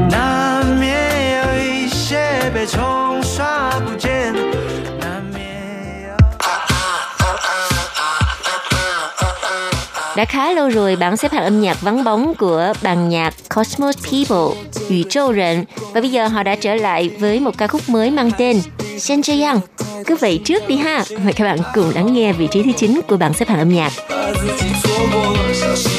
[10.18, 13.98] Đã khá lâu rồi bảng xếp hạng âm nhạc vắng bóng của ban nhạc Cosmos
[13.98, 14.58] People,
[14.90, 18.62] 宇宙人và bây giờ họ đã trở lại với một ca khúc mới mang tên
[19.00, 19.60] Shen Yang.
[20.06, 21.04] Cứ vậy trước đi ha.
[21.24, 23.70] Mời các bạn cùng lắng nghe vị trí thứ 9 của bảng xếp hạng âm
[23.70, 23.92] nhạc.
[24.10, 25.92] 把自己琢磨，小心。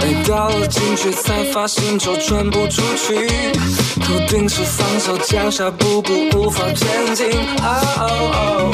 [0.00, 3.28] 爱到了禁区，才发现周转不出去，
[4.00, 7.30] 头顶是放手，脚下步步无法前进。
[7.62, 8.70] 哦哦哦，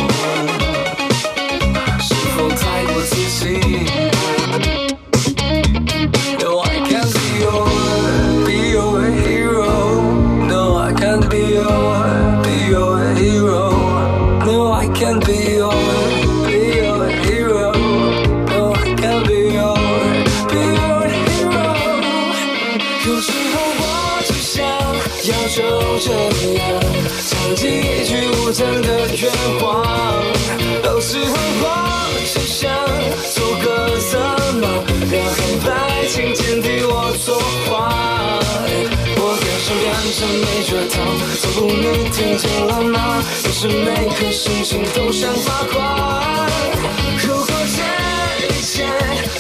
[44.41, 46.49] 心情都想发狂。
[47.27, 47.47] 如果
[47.77, 47.83] 这
[48.47, 48.85] 一切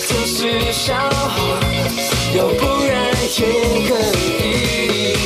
[0.08, 1.36] 都是笑话，
[2.36, 3.38] 要不然也
[3.88, 5.16] 可以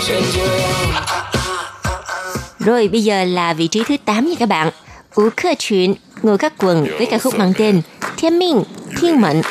[0.00, 0.44] 先这样。
[2.58, 4.70] Rồi bây giờ là vị trí thứ 8 nha các bạn.
[5.14, 7.82] Ú Khơ Chuyện, Ngô Khắc Quần với ca khúc mang tên
[8.16, 8.62] Thiên Minh,
[9.00, 9.42] Thiên Mệnh.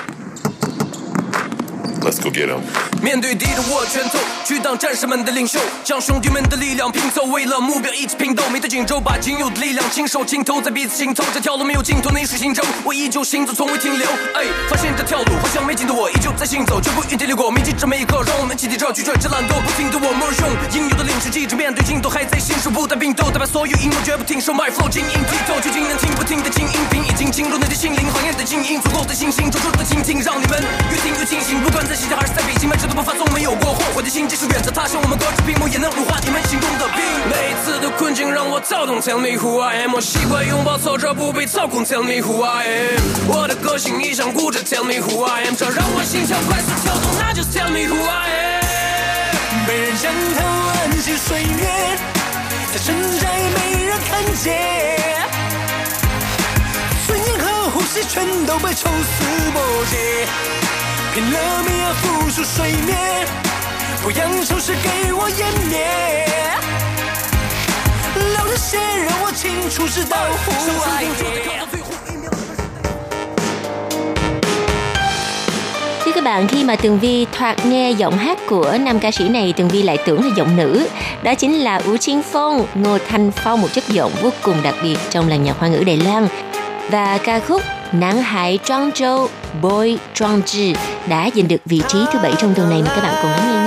[2.02, 2.60] Let's go get him.
[3.03, 8.43] 面对敌人握拳头，去当战士们的领袖，将兄弟们的力量拼凑，为了目标一起拼斗。
[8.51, 11.23] 每条锦州，把仅有的力量亲手浸透在彼此心头。
[11.33, 14.07] 这条路没有尽头，逆水行舟，我依旧行走，从未停留。
[14.35, 17.51] 哎，发现这条路好像没尽头，我依旧在行走，绝不原地流过。
[17.51, 24.53] 铭记着每一刻，让我们集体着去追这懒惰，不停的我们用应有的领袖，记着面对尽头，还在信守，不断并斗，代表所有英雄绝不停手。
[24.53, 30.59] My flow 晶莹剔透，究竟能听不听得清音频，已经进入你的心灵，行业的精英，足够的信心，专注的倾听，让你们
[30.91, 31.61] 越听越清醒。
[31.63, 37.05] 不管在西天还是在北京，满纸的不发从没有过后悔的心，即使远在他乡，我们隔着屏幕也能融化你们心中的冰。
[37.29, 43.01] 每一次的困境让我躁动，Tell me who I am，我习惯拥抱挫折，不被操控，Tell me who I am。
[43.29, 49.67] 我的个性一向固执，Tell me who I am，这让我心跳快速跳动，那就 Tell me who I am。
[49.67, 50.45] 被人 jan 透
[50.81, 51.99] 安息岁月，
[52.73, 55.27] 在深宅没人看见，
[57.07, 59.61] 尊严和呼吸全都被抽丝剥
[59.91, 60.27] 茧，
[61.18, 63.28] 拼了命要浮出水面，
[64.04, 65.78] 不让愁绪给我湮灭，
[68.16, 70.52] 流着血让我清楚知道 who
[71.00, 71.70] I am。
[76.06, 79.30] Thưa các bạn, khi mà Tường Vi thoạt nghe giọng hát của nam ca sĩ
[79.30, 80.88] này, Tường Vi lại tưởng là giọng nữ.
[81.24, 84.76] Đó chính là Ú Chiên Phong, Ngô Thanh Phong, một chất giọng vô cùng đặc
[84.84, 86.28] biệt trong làng nhạc hoa ngữ Đài Loan.
[86.90, 87.62] Và ca khúc
[87.93, 89.29] Nắng Hải Trang Châu,
[89.63, 90.75] Boy Trang Zhi
[91.09, 92.83] đã giành được vị trí thứ bảy trong tuần này.
[92.83, 93.58] mà các bạn cùng lắng nghe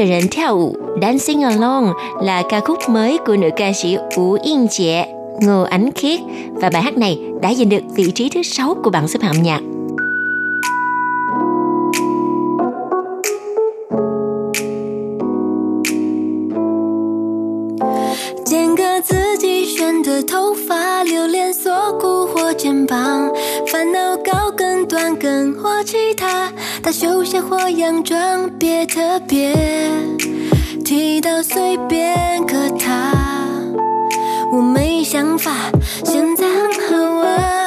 [0.00, 5.06] 个人跳舞 Dancing Alone là ca khúc mới của nữ ca sĩ Ú Yên Trẻ,
[5.40, 6.20] Ngô Ánh Khiết
[6.54, 9.42] và bài hát này đã giành được vị trí thứ sáu của bảng xếp hạng
[9.42, 9.60] nhạc.
[21.01, 23.31] 头发，留连锁骨或肩膀，
[23.67, 26.51] 烦恼高跟、短跟或其他，
[26.83, 29.55] 大休闲或洋装，别特别，
[30.85, 33.11] 提到随便可他，
[34.51, 35.51] 我没想法，
[36.05, 37.60] 现在很好啊。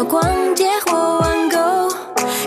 [0.00, 0.22] 要逛
[0.54, 1.58] 街或网购，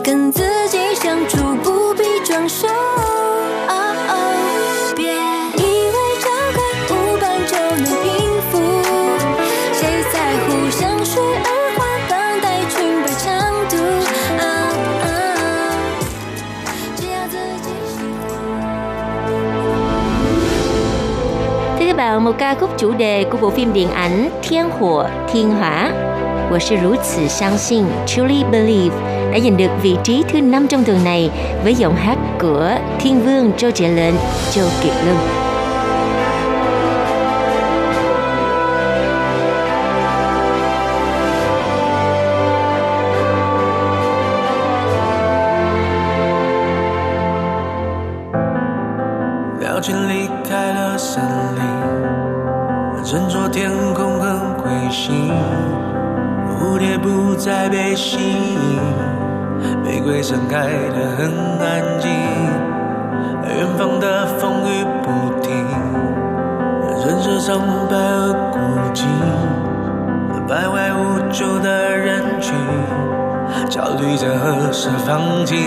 [0.04, 2.68] 跟自己相处不必装熟。
[2.68, 3.72] 哦
[4.10, 4.14] 哦，
[4.96, 5.94] 别以为
[6.24, 8.10] 找个舞伴就能平
[8.50, 8.58] 复，
[9.74, 9.80] 谁
[10.12, 10.16] 在
[10.48, 11.80] 乎香水、耳环、
[12.10, 13.30] 绑带、裙摆长
[13.70, 13.78] 度？
[14.40, 14.44] 啊
[15.04, 15.08] 啊，
[16.96, 18.28] 只要自己喜欢。
[21.78, 25.10] Thưa các bạn, một ca khúc chủ đề của bộ phim điện ảnh Thiên Hỏa
[25.32, 25.92] Thiên Hỏa
[26.51, 28.95] 我是如此相信 Truly Believe
[29.33, 31.31] đã giành được vị trí thứ năm trong tuần này
[31.65, 34.15] với giọng hát của Thiên Vương Châu Trẻ Lệnh
[34.53, 35.44] Châu Kiệt Luân.
[60.55, 61.27] 开得很
[61.59, 62.09] 安静，
[63.45, 65.53] 远方的风雨不停，
[67.05, 67.59] 人生苍
[67.91, 68.59] 白而孤
[68.95, 69.03] 寂，
[70.47, 72.55] 徘徊无助的人群，
[73.69, 75.59] 焦虑着何时放晴。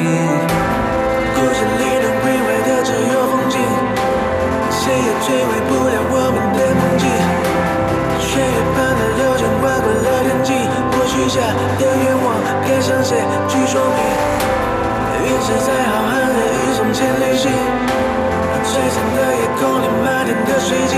[17.37, 20.97] 星，璀璨的夜空里满天的水晶，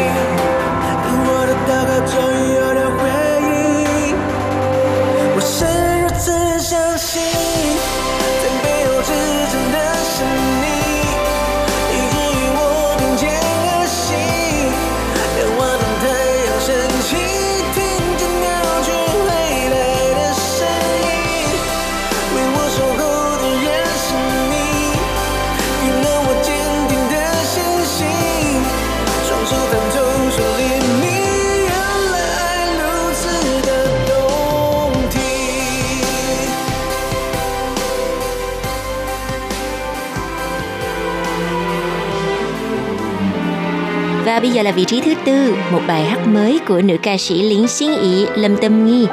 [44.60, 47.68] giờ là vị trí thứ tư, một bài hát mới của nữ ca sĩ Liễn
[47.68, 49.07] Xiên Ý Lâm Tâm Nghi.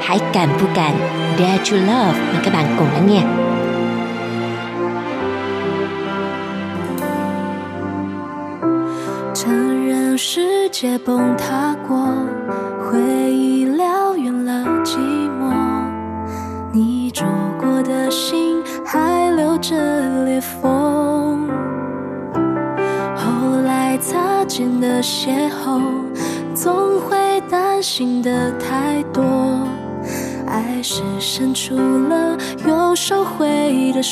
[0.00, 0.94] Hãy cảm vô cạn,
[1.38, 2.20] Dare to Love.
[2.32, 3.47] Mời các bạn cùng lắng nghe.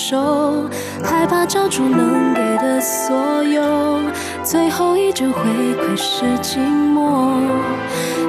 [0.09, 0.71] 手，
[1.03, 3.99] 害怕交出能给的所有，
[4.45, 5.43] 最后依旧会
[5.75, 6.61] 窥视寂
[6.95, 7.41] 寞。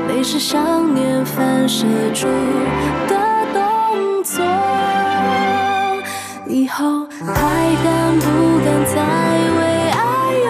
[0.08, 0.60] 泪是想
[0.96, 2.26] 念反射出
[3.08, 3.16] 的
[3.54, 4.44] 动作，
[6.48, 7.36] 以后还
[7.84, 8.26] 敢不
[8.66, 8.96] 敢再
[9.60, 9.62] 为
[9.92, 10.02] 爱
[10.46, 10.50] 勇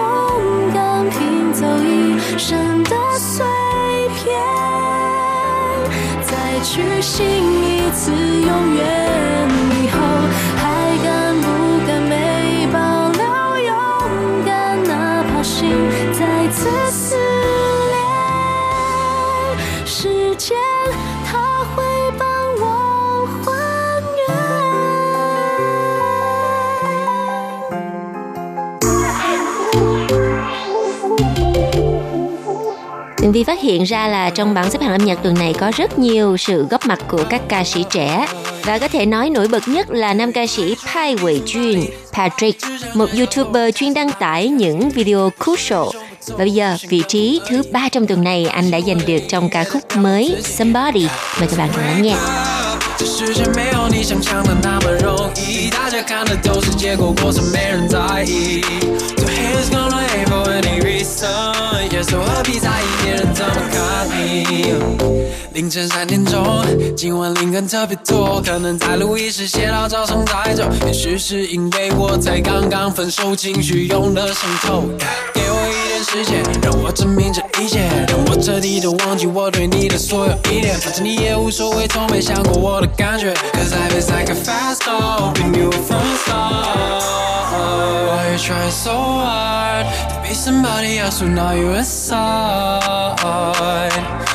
[0.73, 3.45] 敢拼凑一生的碎
[4.15, 4.33] 片？
[6.21, 9.36] 再去信一次永远
[33.36, 35.98] Vi phát hiện ra là trong bảng xếp hạng âm nhạc tuần này có rất
[35.98, 38.26] nhiều sự góp mặt của các ca sĩ trẻ
[38.64, 42.60] và có thể nói nổi bật nhất là nam ca sĩ Pai Wei Jun Patrick,
[42.94, 45.82] một YouTuber chuyên đăng tải những video crucial.
[46.26, 49.48] Và bây giờ, vị trí thứ ba trong tuần này anh đã giành được trong
[49.48, 51.06] ca khúc mới Somebody.
[51.40, 52.14] Mời các bạn cùng lắng nghe.
[52.98, 58.60] 这世界没有你想象的那么容易，大家看的都是结果，过程没人在意。
[59.16, 59.95] So haters gonna hate for
[61.07, 64.73] any reason，也说何必在意别人怎么看你？
[65.53, 66.63] 凌晨三点钟，
[66.95, 70.63] 今晚灵感特别多，可能在录音室写到早上再走。
[70.85, 74.83] 也许是因为我才刚刚分手，情绪涌了上头。
[75.33, 80.77] 给我一点时间，让我证明这一切，让我彻底的忘记我对你的所有依恋。
[80.77, 83.33] 反正你也无所谓，从没想过我的感觉。
[83.53, 86.03] Cause life is like a fast car, hoping you will fall
[88.07, 89.87] Why you trying so hard
[90.27, 93.15] be somebody else when now you inside?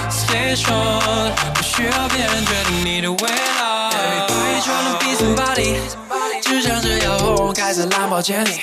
[0.09, 3.91] Stay strong，不需要别人决定你的未来。
[3.93, 5.77] Everybody trying to be somebody，
[6.41, 8.61] 只想着要红，开在蓝宝坚尼，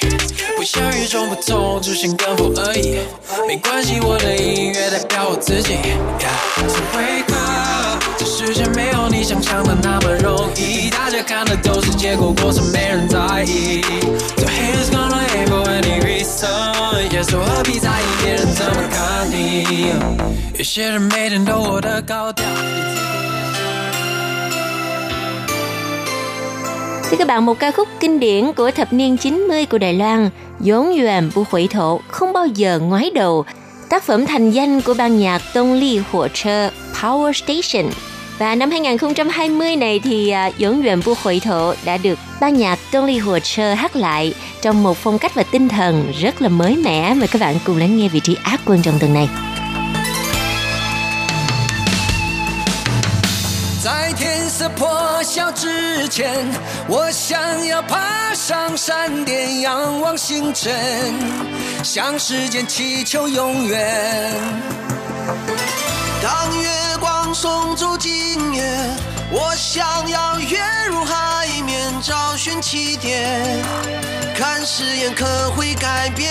[0.57, 2.99] 不想与众不同，只想跟风而已。
[3.47, 5.77] 没关系，我的音乐代表我自己。
[6.19, 13.80] Yeah, so wake up，这世界没有你想象的那么容易，大家看的都是结果，过程没人在意。
[14.36, 19.92] So haters gonna hate for any reason，也说何必在意别人怎么看你？
[20.56, 22.44] 有些人每天都活得高调。
[27.10, 30.30] Thưa các bạn, một ca khúc kinh điển của thập niên 90 của Đài Loan,
[30.58, 33.44] vốn duyên bu hủy thổ, không bao giờ ngoái đầu.
[33.88, 36.70] Tác phẩm thành danh của ban nhạc Tông Ly Hỏa Trơ
[37.00, 37.92] Power Station.
[38.38, 42.78] Và năm 2020 này thì à, Dũng Duyện Bu Hội Thổ đã được ban nhạc
[42.92, 46.48] Tông Ly Hỏa Trơ hát lại trong một phong cách và tinh thần rất là
[46.48, 47.14] mới mẻ.
[47.14, 49.28] Mời các bạn cùng lắng nghe vị trí ác quân trong tuần này.
[53.84, 56.30] 在天色破晓之前，
[56.88, 60.72] 我想要爬上山巅，仰望星辰，
[61.82, 64.32] 向时间祈求永远。
[66.22, 66.68] 当月
[66.98, 68.63] 光 送走今夜，
[69.31, 70.57] 我想要跃
[70.87, 73.63] 入海面，找寻起点，
[74.35, 76.29] 看誓言可会改变。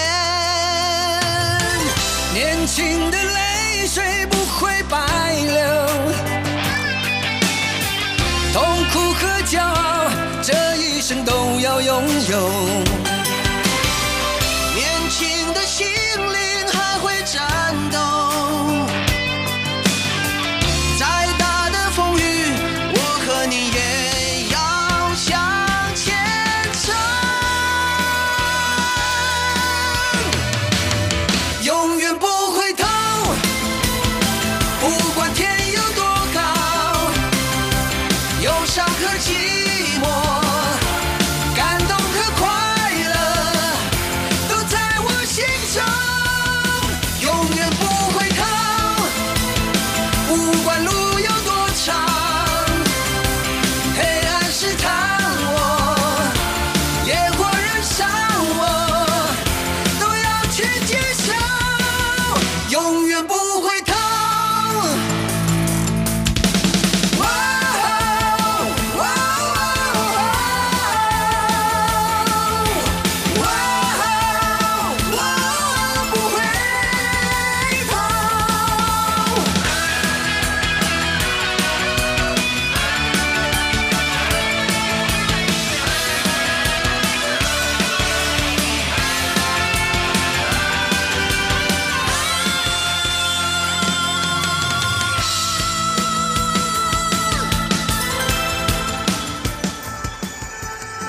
[2.34, 4.99] 年轻的泪水不会白
[5.32, 5.86] 流。
[8.53, 10.11] 痛苦和骄傲，
[10.42, 13.18] 这一生都要拥有。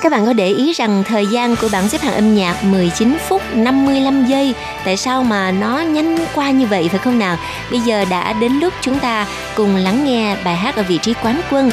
[0.09, 3.17] Các bạn có để ý rằng thời gian của bảng xếp hạng âm nhạc 19
[3.27, 4.53] phút 55 giây,
[4.85, 7.37] Tại sao mà nó nhanh qua như vậy, phải không nào?
[7.71, 11.13] Bây giờ đã đến lúc chúng ta cùng lắng nghe bài hát ở vị trí
[11.23, 11.71] quán quân,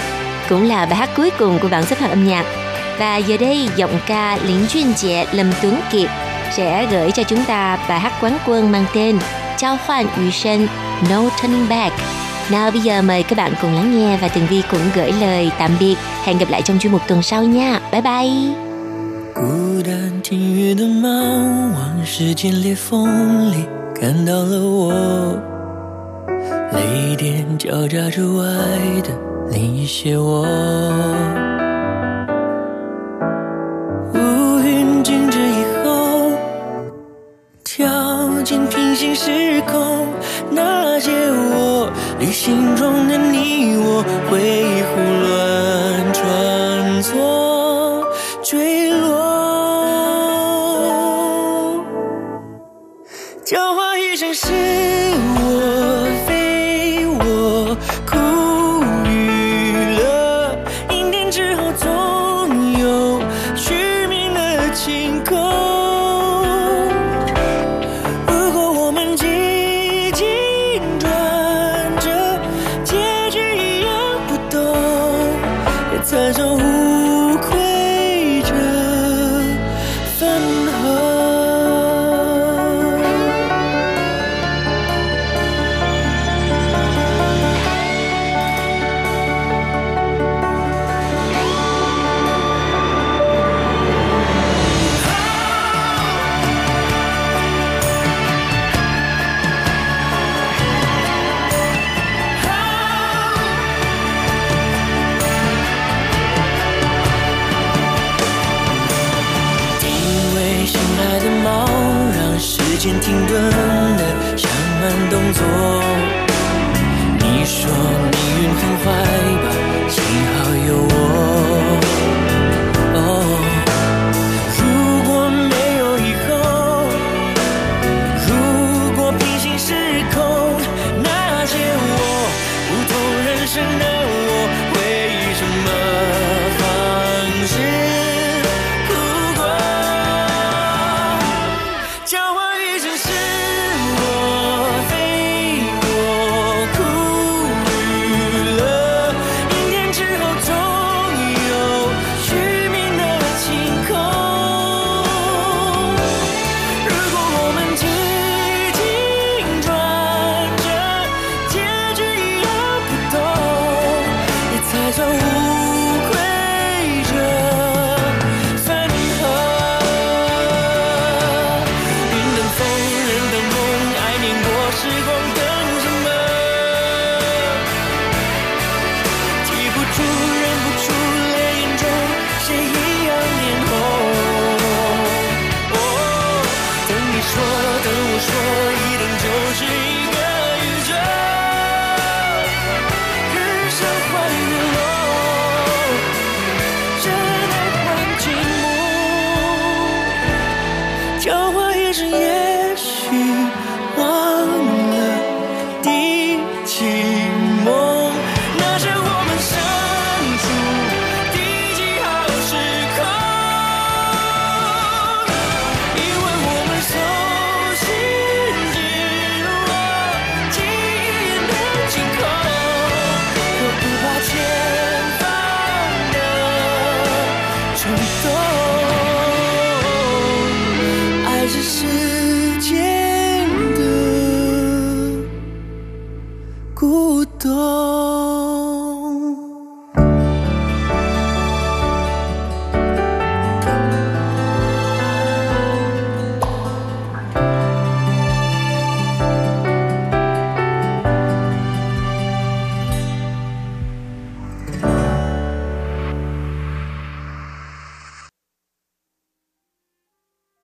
[0.49, 2.45] Cũng là bài hát cuối cùng của bảng xếp hạng âm nhạc
[2.99, 6.11] Và giờ đây, giọng ca Lý Chuyên Trẻ Lâm Tuấn Kiệt
[6.53, 9.19] sẽ gửi cho chúng ta bài hát quán quân mang tên
[9.57, 10.67] Chào Hoan Yu Shen,
[11.11, 11.95] No Turning Back
[12.52, 15.52] nào bây giờ mời các bạn cùng lắng nghe và Tường Vi cũng gửi lời
[15.60, 15.96] tạm biệt.
[16.24, 17.80] Hẹn gặp lại trong chuyên mục tuần sau nha.
[17.92, 18.54] Bye bye.
[19.34, 19.42] 孤
[19.82, 21.08] 单听雨的猫，
[21.74, 23.66] 往事间裂缝里
[24.00, 24.94] 看到了我，
[26.74, 29.10] 泪点交杂着爱的
[29.52, 30.46] 另一些我。
[34.14, 36.32] 乌云静止以后，
[37.64, 37.88] 跳
[38.44, 40.08] 进平行时空，
[40.52, 41.65] 那些我
[42.19, 45.26] 旅行中的你我，会忽略。